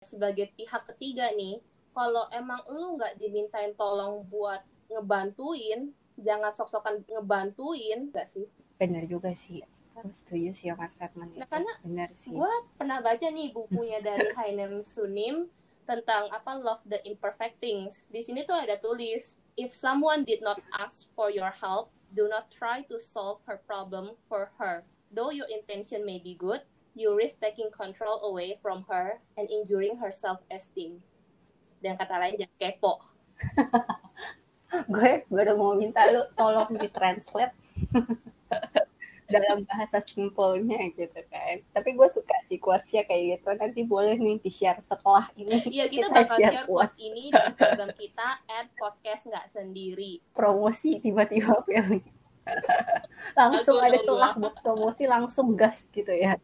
sebagai 0.03 0.51
pihak 0.55 0.83
ketiga 0.93 1.31
nih, 1.35 1.59
kalau 1.91 2.27
emang 2.31 2.61
lu 2.71 2.95
nggak 2.95 3.15
dimintain 3.19 3.71
tolong 3.75 4.23
buat 4.27 4.61
ngebantuin, 4.87 5.91
jangan 6.19 6.51
sok-sokan 6.55 7.03
ngebantuin, 7.07 8.11
gak 8.11 8.27
sih? 8.31 8.47
bener 8.77 9.03
juga 9.09 9.33
sih 9.33 9.59
aku 9.97 10.13
setuju 10.13 10.49
sih 10.53 10.67
sama 10.69 10.87
statement 10.93 11.33
Nah, 11.33 11.45
itu 11.45 11.47
karena 11.49 11.73
bener 11.81 12.09
sih 12.13 12.33
Gua 12.33 12.53
pernah 12.77 13.01
baca 13.01 13.27
nih 13.27 13.49
bukunya 13.51 13.99
dari 13.99 14.29
Hainem 14.37 14.85
Sunim 14.85 15.49
tentang 15.87 16.27
apa 16.35 16.51
love 16.59 16.83
the 16.83 16.99
imperfect 17.07 17.63
things. 17.63 18.05
Di 18.11 18.19
sini 18.19 18.43
tuh 18.43 18.59
ada 18.59 18.75
tulis, 18.75 19.39
if 19.55 19.71
someone 19.71 20.27
did 20.27 20.43
not 20.43 20.59
ask 20.75 21.07
for 21.15 21.31
your 21.31 21.49
help, 21.49 21.95
do 22.11 22.27
not 22.27 22.51
try 22.51 22.83
to 22.91 22.99
solve 22.99 23.39
her 23.47 23.63
problem 23.63 24.19
for 24.27 24.51
her. 24.59 24.83
Though 25.15 25.31
your 25.31 25.47
intention 25.47 26.03
may 26.03 26.19
be 26.19 26.35
good, 26.35 26.67
you 26.91 27.15
risk 27.15 27.39
taking 27.39 27.71
control 27.71 28.19
away 28.27 28.59
from 28.59 28.83
her 28.91 29.23
and 29.39 29.47
injuring 29.47 29.95
her 30.03 30.11
self-esteem. 30.11 30.99
Dan 31.79 31.95
kata 31.95 32.19
lain 32.19 32.35
jangan 32.35 32.59
kepo. 32.59 32.93
gue 34.91 35.23
baru 35.31 35.55
mau 35.55 35.71
minta 35.79 36.03
lu 36.11 36.27
tolong 36.35 36.75
di 36.75 36.91
translate 36.91 37.55
dalam 39.27 39.63
bahasa 39.67 39.99
simpelnya 40.07 40.79
gitu 40.95 41.19
kan. 41.27 41.59
Tapi 41.75 41.89
gue 41.93 42.07
suka 42.11 42.35
sih 42.47 42.57
quotesnya 42.57 43.03
kayak 43.05 43.23
gitu. 43.39 43.49
Nanti 43.59 43.79
boleh 43.83 44.15
nih 44.15 44.39
di 44.39 44.51
share 44.51 44.79
setelah 44.83 45.27
ini. 45.35 45.59
Iya 45.75 45.85
kita 45.91 46.07
Kita 46.07 46.15
bakal 46.15 46.37
share 46.39 46.65
quotes 46.65 46.93
ini 46.97 47.23
di 47.29 47.39
Instagram 47.39 47.91
kita 47.93 48.29
at 48.47 48.67
podcast 48.75 49.21
nggak 49.27 49.47
sendiri. 49.51 50.11
promosi 50.31 50.99
tiba-tiba 51.03 51.59
pilih 51.67 52.03
langsung 53.39 53.75
Aku 53.77 53.87
ada 53.91 53.99
celah 53.99 54.31
gua. 54.33 54.39
buat 54.39 54.55
promosi 54.63 55.03
langsung 55.03 55.53
gas 55.59 55.83
gitu 55.91 56.15
ya 56.15 56.39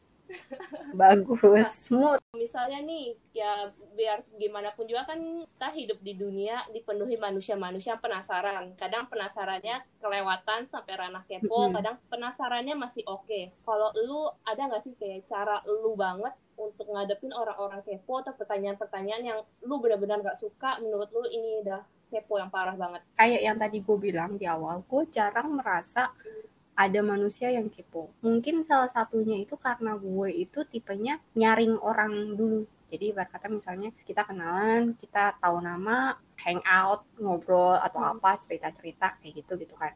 bagus. 0.93 1.39
Smooth 1.87 2.23
misalnya 2.33 2.81
nih 2.81 3.13
ya 3.31 3.69
biar 3.93 4.25
gimana 4.41 4.73
pun 4.73 4.89
juga 4.89 5.05
kan 5.05 5.17
kita 5.21 5.69
hidup 5.73 5.99
di 6.01 6.17
dunia 6.17 6.65
dipenuhi 6.73 7.15
manusia-manusia 7.15 7.95
yang 7.95 8.03
penasaran. 8.03 8.73
Kadang 8.75 9.05
penasarannya 9.07 9.85
kelewatan 10.01 10.65
sampai 10.67 10.93
ranah 10.97 11.23
kepo 11.29 11.69
Mm-mm. 11.69 11.75
kadang 11.77 11.95
penasarannya 12.09 12.75
masih 12.75 13.05
oke. 13.05 13.53
Kalau 13.63 13.89
lu 14.01 14.27
ada 14.43 14.61
nggak 14.65 14.83
sih 14.83 14.93
kayak 14.97 15.29
cara 15.29 15.61
lu 15.65 15.93
banget 15.93 16.33
untuk 16.57 16.85
ngadepin 16.89 17.33
orang-orang 17.33 17.81
kepo 17.85 18.21
atau 18.21 18.33
pertanyaan-pertanyaan 18.37 19.23
yang 19.23 19.39
lu 19.65 19.81
benar-benar 19.81 20.21
nggak 20.21 20.41
suka 20.41 20.77
menurut 20.81 21.09
lu 21.13 21.25
ini 21.29 21.61
udah 21.65 21.81
kepo 22.13 22.37
yang 22.37 22.53
parah 22.53 22.77
banget? 22.77 23.01
Kayak 23.17 23.41
yang 23.41 23.57
tadi 23.57 23.77
gue 23.81 23.97
bilang 23.97 24.37
di 24.37 24.45
awal 24.45 24.85
gue 24.85 25.03
jarang 25.09 25.57
merasa 25.57 26.13
ada 26.73 26.99
manusia 27.05 27.53
yang 27.53 27.69
kepo. 27.69 28.09
Mungkin 28.25 28.65
salah 28.65 28.89
satunya 28.89 29.37
itu 29.41 29.53
karena 29.57 29.93
gue 29.97 30.29
itu 30.33 30.65
tipenya 30.65 31.21
nyaring 31.37 31.77
orang 31.77 32.33
dulu. 32.33 32.65
Jadi 32.93 33.09
ibarat 33.09 33.29
kata 33.33 33.49
misalnya 33.49 33.89
kita 34.05 34.21
kenalan 34.21 34.93
kita 35.01 35.33
tahu 35.41 35.57
nama 35.61 36.13
hangout 36.37 37.05
ngobrol 37.17 37.77
atau 37.77 37.97
Hmm. 38.01 38.17
apa 38.17 38.37
cerita-cerita 38.45 39.17
kayak 39.21 39.33
gitu 39.41 39.57
gitu 39.57 39.73
kan. 39.73 39.93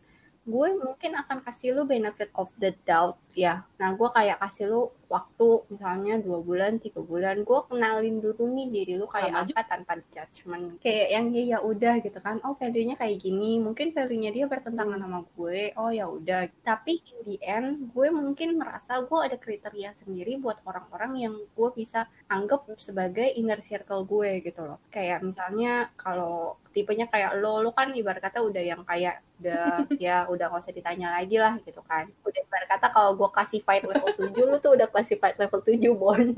Gue 0.48 0.74
mungkin 0.80 1.14
akan 1.14 1.44
kasih 1.44 1.76
lu 1.76 1.84
benefit 1.86 2.32
of 2.34 2.50
the 2.58 2.74
doubt 2.88 3.20
ya. 3.38 3.68
Nah 3.78 3.94
gue 3.94 4.10
kayak 4.10 4.42
kasih 4.42 4.66
lu 4.72 4.82
waktu 5.08 5.48
misalnya 5.72 6.20
dua 6.20 6.44
bulan 6.44 6.84
tiga 6.84 7.00
bulan 7.00 7.48
gue 7.48 7.60
kenalin 7.72 8.20
dulu 8.20 8.44
nih 8.52 8.68
diri 8.68 8.94
lu 9.00 9.08
kayak 9.08 9.32
Sama 9.32 9.44
apa 9.48 9.62
tanpa 9.64 9.94
judgement. 10.12 10.66
Kayak 10.84 11.08
yang 11.16 11.26
ya 11.32 11.44
ya 11.56 11.60
udah 11.64 11.96
gitu 12.04 12.20
kan. 12.20 12.44
Oh 12.44 12.60
value-nya 12.60 13.00
kayak 13.00 13.18
gini. 13.24 13.60
Mungkin 13.64 13.96
value-nya 13.96 14.32
dia 14.36 14.46
bertentangan 14.46 15.00
sama 15.00 15.24
gue. 15.24 15.72
Oh 15.80 15.92
ya 15.92 16.06
udah. 16.12 16.52
Tapi 16.62 17.00
in 17.08 17.18
the 17.24 17.38
end 17.40 17.92
gue 17.96 18.08
mungkin 18.12 18.60
merasa 18.60 19.00
gue 19.02 19.20
ada 19.20 19.40
kriteria 19.40 19.96
sendiri 19.96 20.36
buat 20.38 20.60
orang-orang 20.68 21.12
yang 21.24 21.36
gue 21.40 21.70
bisa 21.72 22.12
anggap 22.28 22.68
sebagai 22.76 23.32
inner 23.36 23.64
circle 23.64 24.04
gue 24.04 24.44
gitu 24.44 24.62
loh. 24.68 24.80
Kayak 24.92 25.24
misalnya 25.24 25.90
kalau 25.96 26.60
tipenya 26.78 27.10
kayak 27.10 27.42
lo 27.42 27.66
lo 27.66 27.74
kan 27.74 27.90
ibarat 27.98 28.22
kata 28.22 28.46
udah 28.46 28.62
yang 28.62 28.86
kayak 28.86 29.26
udah 29.42 29.82
ya 30.06 30.30
udah 30.30 30.46
gak 30.54 30.62
usah 30.62 30.78
ditanya 30.78 31.18
lagi 31.18 31.42
lah 31.42 31.58
gitu 31.66 31.82
kan. 31.90 32.06
Udah 32.22 32.40
ibarat 32.46 32.68
kata 32.70 32.94
kalau 32.94 33.18
gue 33.18 33.30
kasih 33.34 33.66
fight 33.66 33.82
level 33.82 34.14
7 34.14 34.38
lu 34.38 34.58
tuh 34.62 34.78
udah 34.78 34.86
classified 34.86 35.34
level 35.42 35.66
7 35.66 35.74
Bon. 35.98 36.22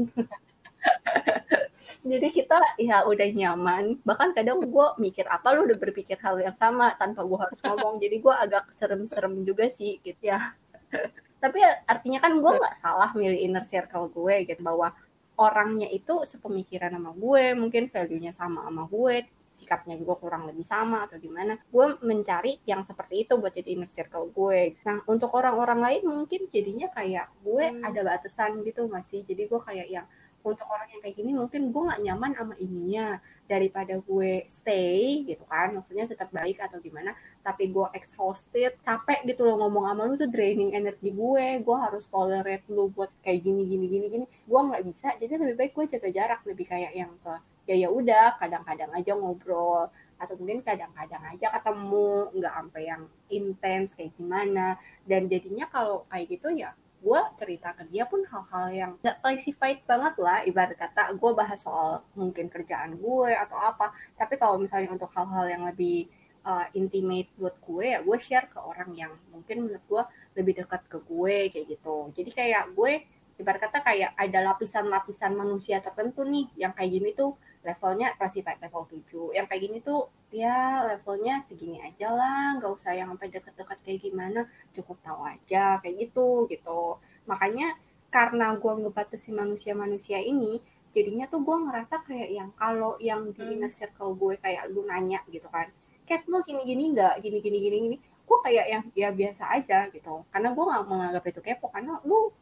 Jadi 2.00 2.28
kita 2.32 2.56
ya 2.80 3.04
udah 3.04 3.28
nyaman. 3.36 4.00
Bahkan 4.08 4.32
kadang 4.32 4.64
gue 4.64 4.88
mikir 5.04 5.28
apa 5.28 5.52
lu 5.52 5.68
udah 5.68 5.76
berpikir 5.76 6.16
hal 6.24 6.40
yang 6.40 6.56
sama 6.56 6.96
tanpa 6.96 7.28
gue 7.28 7.36
harus 7.36 7.60
ngomong. 7.60 8.00
Jadi 8.00 8.16
gue 8.24 8.32
agak 8.32 8.72
serem-serem 8.80 9.44
juga 9.44 9.68
sih 9.68 10.00
gitu 10.00 10.32
ya. 10.32 10.56
Tapi 11.44 11.60
artinya 11.84 12.20
kan 12.24 12.40
gue 12.40 12.52
nggak 12.56 12.76
salah 12.80 13.12
milih 13.12 13.40
inner 13.44 13.68
circle 13.68 14.08
gue 14.16 14.48
gitu. 14.48 14.64
Bahwa 14.64 14.96
orangnya 15.40 15.88
itu 15.88 16.28
sepemikiran 16.28 16.92
sama 16.96 17.12
gue 17.16 17.44
mungkin 17.56 17.88
value-nya 17.88 18.36
sama 18.36 18.68
sama 18.68 18.84
gue 18.92 19.24
sikapnya 19.70 20.02
juga 20.02 20.18
kurang 20.18 20.50
lebih 20.50 20.66
sama 20.66 21.06
atau 21.06 21.22
gimana 21.22 21.54
gue 21.70 21.86
mencari 22.02 22.58
yang 22.66 22.82
seperti 22.90 23.30
itu 23.30 23.38
buat 23.38 23.54
jadi 23.54 23.78
inner 23.78 23.92
circle 23.94 24.34
gue. 24.34 24.82
Nah 24.82 25.06
untuk 25.06 25.30
orang-orang 25.38 25.78
lain 25.86 26.02
mungkin 26.10 26.50
jadinya 26.50 26.90
kayak 26.90 27.30
gue 27.46 27.70
Hmm. 27.70 27.86
ada 27.86 28.02
batasan 28.02 28.66
gitu 28.66 28.90
nggak 28.90 29.06
sih? 29.14 29.22
Jadi 29.22 29.46
gue 29.46 29.62
kayak 29.62 29.88
yang 29.94 30.10
untuk 30.42 30.66
orang 30.72 30.90
yang 30.90 31.02
kayak 31.04 31.16
gini 31.20 31.32
mungkin 31.38 31.70
gue 31.70 31.82
nggak 31.86 32.02
nyaman 32.02 32.32
sama 32.34 32.56
ininya 32.58 33.20
daripada 33.46 34.00
gue 34.00 34.48
stay 34.48 35.28
gitu 35.28 35.44
kan 35.46 35.76
maksudnya 35.76 36.08
tetap 36.08 36.32
baik 36.32 36.58
atau 36.64 36.80
gimana 36.80 37.12
tapi 37.44 37.68
gue 37.76 37.86
exhausted 37.94 38.72
capek 38.88 39.20
gitu 39.28 39.44
loh 39.44 39.60
ngomong 39.60 39.86
sama 39.92 40.02
lu 40.08 40.16
tuh 40.18 40.32
draining 40.32 40.74
energi 40.74 41.14
gue. 41.14 41.46
Gue 41.62 41.78
harus 41.78 42.10
tolerate 42.10 42.66
lu 42.74 42.90
buat 42.90 43.12
kayak 43.22 43.40
gini 43.46 43.62
gini 43.70 43.86
gini 43.86 44.06
gini. 44.10 44.26
Gue 44.50 44.60
nggak 44.66 44.82
bisa 44.90 45.14
jadi 45.22 45.34
lebih 45.38 45.56
baik 45.60 45.72
gue 45.78 45.86
jaga 45.94 46.10
jarak 46.10 46.42
lebih 46.50 46.66
kayak 46.66 46.92
yang 46.98 47.14
ke 47.22 47.34
ya 47.70 47.76
ya 47.86 47.90
udah 47.94 48.42
kadang-kadang 48.42 48.90
aja 48.98 49.14
ngobrol 49.14 49.94
atau 50.18 50.34
mungkin 50.42 50.66
kadang-kadang 50.66 51.22
aja 51.22 51.54
ketemu 51.54 52.34
nggak 52.34 52.54
sampai 52.58 52.84
yang 52.90 53.04
intens 53.30 53.94
kayak 53.94 54.18
gimana. 54.18 54.82
Dan 55.06 55.30
jadinya 55.30 55.70
kalau 55.70 56.10
kayak 56.10 56.34
gitu 56.34 56.50
ya 56.58 56.74
gue 57.00 57.22
cerita 57.40 57.72
ke 57.80 57.88
dia 57.88 58.04
pun 58.04 58.28
hal-hal 58.28 58.68
yang 58.76 58.92
gak 59.00 59.22
classified 59.24 59.80
banget 59.86 60.18
lah. 60.20 60.44
Ibarat 60.44 60.76
kata 60.76 61.14
gue 61.14 61.32
bahas 61.32 61.62
soal 61.62 62.04
mungkin 62.18 62.50
kerjaan 62.50 62.98
gue 62.98 63.30
atau 63.38 63.56
apa. 63.56 63.94
Tapi 64.18 64.36
kalau 64.42 64.58
misalnya 64.60 64.90
untuk 64.90 65.14
hal-hal 65.14 65.46
yang 65.48 65.64
lebih 65.70 66.12
uh, 66.44 66.66
intimate 66.76 67.30
buat 67.40 67.56
gue 67.64 67.86
ya 67.96 68.00
gue 68.02 68.18
share 68.20 68.52
ke 68.52 68.60
orang 68.60 68.92
yang 68.98 69.14
mungkin 69.32 69.70
menurut 69.70 69.86
gue 69.86 70.04
lebih 70.42 70.66
dekat 70.66 70.82
ke 70.90 70.98
gue 71.06 71.38
kayak 71.54 71.68
gitu. 71.70 72.12
Jadi 72.18 72.30
kayak 72.34 72.74
gue 72.74 73.06
ibarat 73.40 73.62
kata 73.64 73.80
kayak 73.80 74.12
ada 74.20 74.40
lapisan-lapisan 74.52 75.32
manusia 75.32 75.80
tertentu 75.80 76.28
nih 76.28 76.52
yang 76.60 76.76
kayak 76.76 76.92
gini 76.92 77.16
tuh 77.16 77.40
levelnya 77.68 78.08
pasti 78.22 78.40
level 78.64 78.84
7 78.88 79.36
yang 79.38 79.46
kayak 79.50 79.62
gini 79.66 79.78
tuh 79.84 80.02
ya 80.32 80.86
levelnya 80.90 81.44
segini 81.48 81.78
aja 81.84 82.08
lah 82.20 82.56
nggak 82.58 82.72
usah 82.78 82.92
yang 83.00 83.08
sampai 83.12 83.28
deket-deket 83.36 83.78
kayak 83.86 84.00
gimana. 84.06 84.40
Cukup 84.76 84.98
tahu 85.06 85.22
aja 85.34 85.64
kayak 85.82 85.96
gitu 86.10 86.48
gitu. 86.54 86.82
Makanya 87.30 87.76
karena 88.16 88.46
gue 88.58 88.74
ngebatasi 88.82 89.30
manusia-manusia 89.36 90.18
ini 90.24 90.62
jadinya 90.96 91.26
tuh 91.30 91.42
gue 91.46 91.58
ngerasa 91.70 91.96
kayak 92.08 92.30
yang 92.34 92.50
kalau 92.58 92.98
yang 92.98 93.22
di 93.36 93.44
Hmm. 93.46 93.54
inner 93.54 93.72
circle 93.80 94.12
gue 94.18 94.34
kayak 94.42 94.64
lu 94.74 94.82
nanya 94.90 95.22
gitu 95.30 95.46
kan 95.56 95.70
Kes 96.10 96.26
lu 96.32 96.42
gini-gini 96.48 96.84
nggak? 96.98 97.22
Gini 97.22 97.38
gini 97.46 97.58
gini 97.66 97.78
gini 97.86 97.98
gue 98.30 98.38
kayak 98.46 98.66
yang 98.74 98.84
ya 99.02 99.10
biasa 99.20 99.44
aja 99.58 99.90
gitu. 99.96 100.26
Karena 100.34 100.50
gue 100.56 100.64
nggak 100.70 100.84
menganggap 100.90 101.24
itu 101.30 101.40
kepo 101.42 101.68
karena 101.74 101.94
lu 102.06 102.34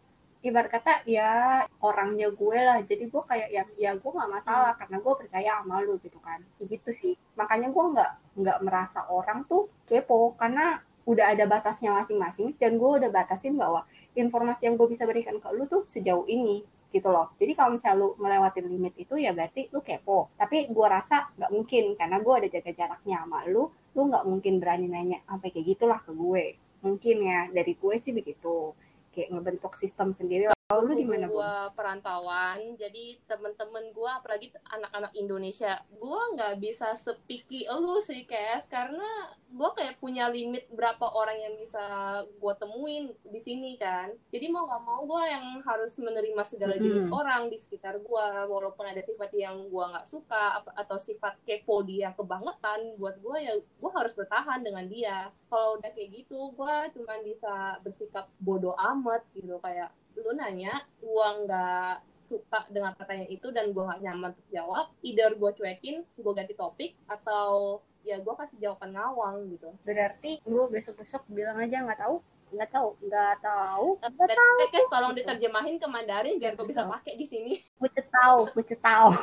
ibarat 0.46 0.70
kata 0.70 0.94
ya 1.10 1.64
orangnya 1.82 2.30
gue 2.32 2.58
lah. 2.58 2.80
Jadi 2.86 3.10
gue 3.10 3.24
kayak 3.26 3.50
yang 3.50 3.70
ya 3.78 3.92
gue 3.98 4.12
nggak 4.12 4.32
masalah 4.32 4.74
karena 4.78 4.98
gue 5.02 5.14
percaya 5.18 5.50
sama 5.62 5.82
lu 5.82 5.98
gitu 6.02 6.20
kan. 6.22 6.40
Kayak 6.58 6.68
gitu 6.78 6.90
sih. 6.94 7.14
Makanya 7.40 7.70
gue 7.74 7.84
nggak 7.94 8.12
nggak 8.38 8.60
merasa 8.62 9.00
orang 9.10 9.46
tuh 9.50 9.70
kepo 9.90 10.38
karena 10.38 10.82
udah 11.08 11.26
ada 11.32 11.48
batasnya 11.48 11.96
masing-masing 11.96 12.52
dan 12.60 12.76
gue 12.76 12.90
udah 13.00 13.08
batasin 13.08 13.56
bahwa 13.56 13.88
informasi 14.12 14.68
yang 14.68 14.76
gue 14.76 14.88
bisa 14.92 15.08
berikan 15.08 15.40
ke 15.40 15.48
lu 15.56 15.64
tuh 15.64 15.88
sejauh 15.88 16.28
ini 16.28 16.68
gitu 16.92 17.08
loh. 17.12 17.32
Jadi 17.40 17.52
kalau 17.56 17.76
misalnya 17.76 18.00
lu 18.00 18.08
melewatin 18.20 18.68
limit 18.68 18.94
itu 19.00 19.16
ya 19.16 19.32
berarti 19.32 19.72
lu 19.72 19.80
kepo. 19.84 20.32
Tapi 20.36 20.68
gue 20.68 20.88
rasa 20.88 21.32
nggak 21.40 21.52
mungkin 21.52 21.84
karena 21.96 22.18
gue 22.20 22.34
ada 22.34 22.48
jaga 22.52 22.72
jaraknya 22.76 23.24
sama 23.24 23.40
lu 23.48 23.72
lu 23.96 24.02
nggak 24.14 24.26
mungkin 24.28 24.54
berani 24.62 24.88
nanya 24.92 25.20
sampai 25.26 25.50
kayak 25.52 25.66
gitulah 25.76 26.00
ke 26.04 26.12
gue. 26.12 26.46
Mungkin 26.84 27.16
ya 27.24 27.40
dari 27.56 27.74
gue 27.74 27.96
sih 28.04 28.12
begitu 28.12 28.76
kayak 29.18 29.34
ngebentuk 29.34 29.74
sistem 29.82 30.14
sendiri 30.14 30.57
lu 30.68 30.92
di 31.00 31.08
mana 31.08 31.32
gue 31.32 31.54
perantauan 31.80 32.76
jadi 32.76 33.16
temen-temen 33.24 33.96
gue 33.96 34.12
apalagi 34.12 34.52
anak-anak 34.68 35.16
Indonesia 35.16 35.80
gue 35.96 36.22
nggak 36.36 36.60
bisa 36.60 36.92
sepiki 36.92 37.64
lu 37.72 38.04
sih 38.04 38.28
Kes 38.28 38.68
karena 38.68 39.32
gue 39.48 39.70
kayak 39.80 39.96
punya 40.04 40.28
limit 40.28 40.68
berapa 40.68 41.08
orang 41.08 41.40
yang 41.40 41.56
bisa 41.56 41.80
gue 42.28 42.54
temuin 42.60 43.16
di 43.24 43.40
sini 43.40 43.80
kan. 43.80 44.12
Jadi 44.28 44.52
mau 44.52 44.68
nggak 44.68 44.84
mau 44.84 45.08
gue 45.08 45.24
yang 45.24 45.64
harus 45.64 45.96
menerima 45.96 46.44
segala 46.44 46.76
jenis 46.76 47.08
Mm-mm. 47.08 47.16
orang 47.16 47.48
di 47.48 47.56
sekitar 47.56 47.96
gue 48.04 48.28
walaupun 48.52 48.92
ada 48.92 49.00
sifat 49.00 49.32
yang 49.40 49.72
gue 49.72 49.86
nggak 49.88 50.04
suka 50.04 50.60
atau 50.76 51.00
sifat 51.00 51.40
kepo 51.48 51.80
dia 51.88 52.12
kebangetan 52.12 53.00
buat 53.00 53.16
gue 53.24 53.38
ya 53.40 53.56
gue 53.56 53.92
harus 53.96 54.12
bertahan 54.12 54.60
dengan 54.68 54.84
dia. 54.92 55.32
Kalau 55.48 55.80
udah 55.80 55.96
kayak 55.96 56.12
gitu 56.12 56.52
gue 56.52 56.76
cuma 57.00 57.16
bisa 57.24 57.80
bersikap 57.88 58.28
bodoh 58.44 58.76
amat 58.76 59.24
gitu 59.32 59.56
kayak 59.64 59.96
lu 60.18 60.34
nanya 60.34 60.82
gue 61.00 61.28
nggak 61.46 61.94
suka 62.28 62.68
dengan 62.68 62.92
pertanyaan 62.92 63.32
itu 63.32 63.48
dan 63.56 63.72
gue 63.72 63.84
gak 63.88 64.04
nyaman 64.04 64.36
untuk 64.36 64.48
jawab, 64.52 64.92
either 65.00 65.32
gue 65.32 65.52
cuekin, 65.56 66.04
gue 66.04 66.34
ganti 66.36 66.54
topik, 66.60 66.92
atau 67.08 67.80
ya 68.04 68.20
gue 68.20 68.34
kasih 68.36 68.60
jawaban 68.60 68.92
ngawang 68.92 69.48
gitu. 69.48 69.72
Berarti 69.88 70.44
gue 70.44 70.64
besok-besok 70.68 71.24
bilang 71.32 71.56
aja 71.56 71.88
nggak 71.88 72.04
tahu, 72.04 72.20
nggak 72.52 72.70
tahu 72.72 72.90
nggak 73.04 73.36
tahu 73.40 73.88
eh, 74.04 74.12
nggak 74.12 74.30
tahu. 74.36 74.58
Kes, 74.76 74.86
tolong 74.92 75.14
diterjemahin 75.16 75.76
ke 75.80 75.88
Mandarin 75.88 76.36
biar 76.36 76.60
gue 76.60 76.68
bisa 76.68 76.84
pakai 76.84 77.16
di 77.16 77.24
sini. 77.24 77.64
Puce 77.80 78.04
tahu 78.12 78.52
puce 78.52 78.76
tahu 78.80 79.16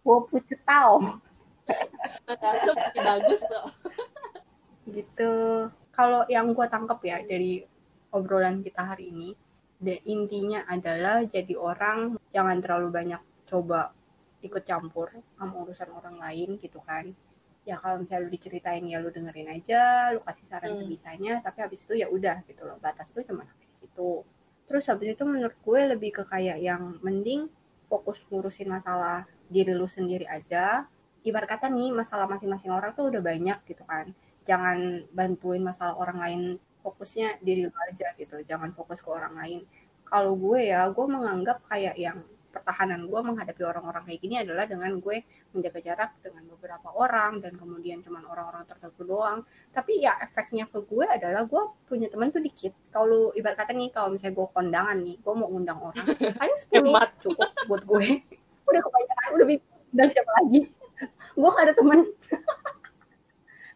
gue 0.00 0.18
puce 0.32 0.56
tahu 0.64 0.94
itu 2.26 2.72
bagus 2.96 3.40
tuh. 3.44 3.66
gitu. 4.90 5.32
Kalau 5.92 6.24
yang 6.26 6.50
gue 6.50 6.66
tangkep 6.66 7.00
ya 7.04 7.18
dari 7.28 7.62
obrolan 8.16 8.62
kita 8.66 8.82
hari 8.94 9.10
ini 9.12 9.28
de, 9.80 10.00
intinya 10.04 10.64
adalah 10.68 11.24
jadi 11.24 11.54
orang 11.56 12.20
jangan 12.34 12.60
terlalu 12.60 12.88
banyak 12.92 13.22
coba 13.48 13.90
ikut 14.40 14.62
campur 14.64 15.12
sama 15.36 15.54
urusan 15.64 15.88
orang 15.92 16.16
lain 16.20 16.56
gitu 16.60 16.80
kan. 16.84 17.12
Ya 17.68 17.76
kalau 17.76 18.00
misalnya 18.00 18.24
lu 18.26 18.30
diceritain 18.32 18.84
ya 18.88 18.98
lu 19.04 19.12
dengerin 19.12 19.48
aja 19.52 20.12
lu 20.16 20.20
kasih 20.24 20.46
saran 20.48 20.72
Hmm. 20.76 20.80
sebisanya 20.84 21.44
tapi 21.44 21.58
habis 21.64 21.84
itu 21.84 21.92
ya 22.02 22.08
udah 22.08 22.40
gitu 22.48 22.62
loh 22.64 22.76
batas 22.80 23.08
tuh 23.12 23.22
cuma 23.24 23.44
habis 23.44 23.68
itu. 23.84 24.24
Terus 24.68 24.84
habis 24.88 25.08
itu 25.14 25.24
menurut 25.28 25.56
gue 25.60 25.80
lebih 25.92 26.10
ke 26.18 26.22
kayak 26.24 26.58
yang 26.62 26.96
mending 27.04 27.50
fokus 27.90 28.22
ngurusin 28.30 28.68
masalah 28.70 29.26
diri 29.50 29.72
lu 29.76 29.84
sendiri 29.90 30.24
aja. 30.24 30.86
Ibarat 31.20 31.48
kata 31.58 31.66
nih 31.68 31.92
masalah 31.92 32.24
masing-masing 32.30 32.72
orang 32.72 32.96
tuh 32.96 33.12
udah 33.12 33.20
banyak 33.20 33.58
gitu 33.68 33.84
kan. 33.84 34.14
Jangan 34.48 35.04
bantuin 35.12 35.60
masalah 35.60 35.94
orang 36.00 36.18
lain 36.24 36.42
fokusnya 36.80 37.40
diri 37.44 37.68
lu 37.68 37.72
aja 37.88 38.12
gitu 38.16 38.40
jangan 38.44 38.72
fokus 38.74 39.00
ke 39.04 39.08
orang 39.08 39.34
lain. 39.36 39.60
Kalau 40.04 40.34
gue 40.34 40.72
ya 40.72 40.90
gue 40.90 41.06
menganggap 41.06 41.62
kayak 41.70 41.94
yang 41.94 42.18
pertahanan 42.50 43.06
gue 43.06 43.20
menghadapi 43.22 43.62
orang-orang 43.62 44.02
kayak 44.10 44.20
gini 44.20 44.42
adalah 44.42 44.66
dengan 44.66 44.98
gue 44.98 45.22
menjaga 45.54 45.80
jarak 45.80 46.10
dengan 46.18 46.42
beberapa 46.50 46.90
orang 46.90 47.38
dan 47.38 47.54
kemudian 47.54 48.02
cuman 48.02 48.26
orang-orang 48.26 48.66
tertentu 48.66 49.06
doang. 49.06 49.46
Tapi 49.70 50.02
ya 50.02 50.18
efeknya 50.18 50.66
ke 50.66 50.82
gue 50.82 51.06
adalah 51.06 51.46
gue 51.46 51.62
punya 51.86 52.10
teman 52.10 52.34
tuh 52.34 52.42
dikit. 52.42 52.74
Kalau 52.90 53.30
ibarat 53.38 53.54
kata 53.54 53.72
nih 53.72 53.94
kalau 53.94 54.10
misalnya 54.12 54.34
gue 54.34 54.46
kondangan 54.50 54.98
nih 54.98 55.16
gue 55.22 55.34
mau 55.34 55.48
undang 55.48 55.78
orang 55.78 56.04
paling 56.42 56.58
10 56.58 56.90
Hemat. 56.90 57.08
cukup 57.22 57.50
buat 57.70 57.82
gue. 57.86 58.06
Udah 58.70 58.80
kebanyakan 58.86 59.28
udah 59.34 59.46
bingung 59.46 59.70
undang 59.90 60.10
siapa 60.14 60.30
lagi? 60.42 60.60
Gue 61.40 61.50
gak 61.50 61.64
ada 61.66 61.74
temen 61.74 62.00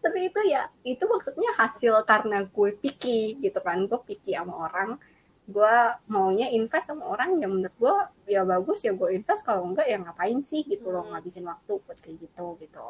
tapi 0.04 0.28
itu 0.28 0.40
ya 0.44 0.68
itu 0.84 1.00
maksudnya 1.08 1.50
hasil 1.56 2.04
karena 2.04 2.44
gue 2.44 2.70
picky 2.76 3.40
gitu 3.40 3.58
kan 3.58 3.88
gue 3.88 4.00
picky 4.04 4.36
sama 4.36 4.68
orang 4.68 5.00
gue 5.44 5.74
maunya 6.08 6.48
invest 6.48 6.88
sama 6.88 7.04
orang 7.04 7.36
yang 7.40 7.52
menurut 7.52 7.76
gue 7.76 7.96
ya 8.32 8.44
bagus 8.44 8.80
ya 8.80 8.92
gue 8.92 9.08
invest 9.12 9.44
kalau 9.44 9.64
enggak 9.68 9.88
ya 9.88 9.96
ngapain 10.00 10.40
sih 10.44 10.64
gitu 10.64 10.88
loh 10.88 11.04
Hmm. 11.04 11.16
ngabisin 11.16 11.44
waktu 11.44 11.72
buat 11.80 11.98
kayak 12.00 12.16
gitu 12.28 12.46
gitu 12.60 12.88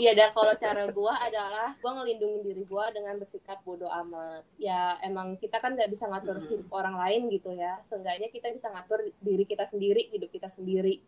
Iya, 0.00 0.16
dan 0.16 0.32
kalau 0.32 0.56
cara 0.56 0.88
gue 0.88 1.14
adalah 1.20 1.76
gue 1.76 1.90
ngelindungin 1.92 2.40
diri 2.42 2.64
gue 2.64 2.84
dengan 2.96 3.20
bersikap 3.20 3.60
bodoh 3.60 3.92
amat. 3.92 4.40
Ya 4.56 4.96
emang 5.04 5.36
kita 5.36 5.60
kan 5.60 5.76
nggak 5.76 5.92
bisa 5.92 6.08
ngatur 6.08 6.40
Hmm. 6.40 6.48
hidup 6.48 6.68
orang 6.72 6.96
lain 6.96 7.28
gitu 7.28 7.52
ya. 7.52 7.76
Seenggaknya 7.92 8.32
kita 8.32 8.48
bisa 8.56 8.72
ngatur 8.72 9.12
diri 9.20 9.44
kita 9.44 9.68
sendiri, 9.68 10.08
hidup 10.08 10.32
kita 10.32 10.48
sendiri. 10.48 11.04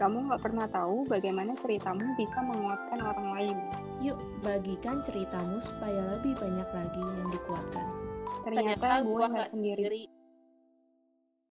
Kamu 0.00 0.30
nggak 0.30 0.42
pernah 0.42 0.66
tahu 0.66 1.06
bagaimana 1.06 1.52
ceritamu 1.58 2.02
bisa 2.18 2.38
menguatkan 2.42 2.98
orang 3.02 3.28
lain 3.38 3.58
Yuk, 4.02 4.18
bagikan 4.42 4.98
ceritamu 5.06 5.62
supaya 5.62 6.18
lebih 6.18 6.34
banyak 6.34 6.68
lagi 6.74 7.02
yang 7.02 7.28
dikuatkan. 7.30 7.86
ternyata, 8.42 8.88
gue 9.06 9.14
gua 9.14 9.26
nggak 9.30 9.50
sendiri 9.54 9.82
sendiri. 9.86 10.21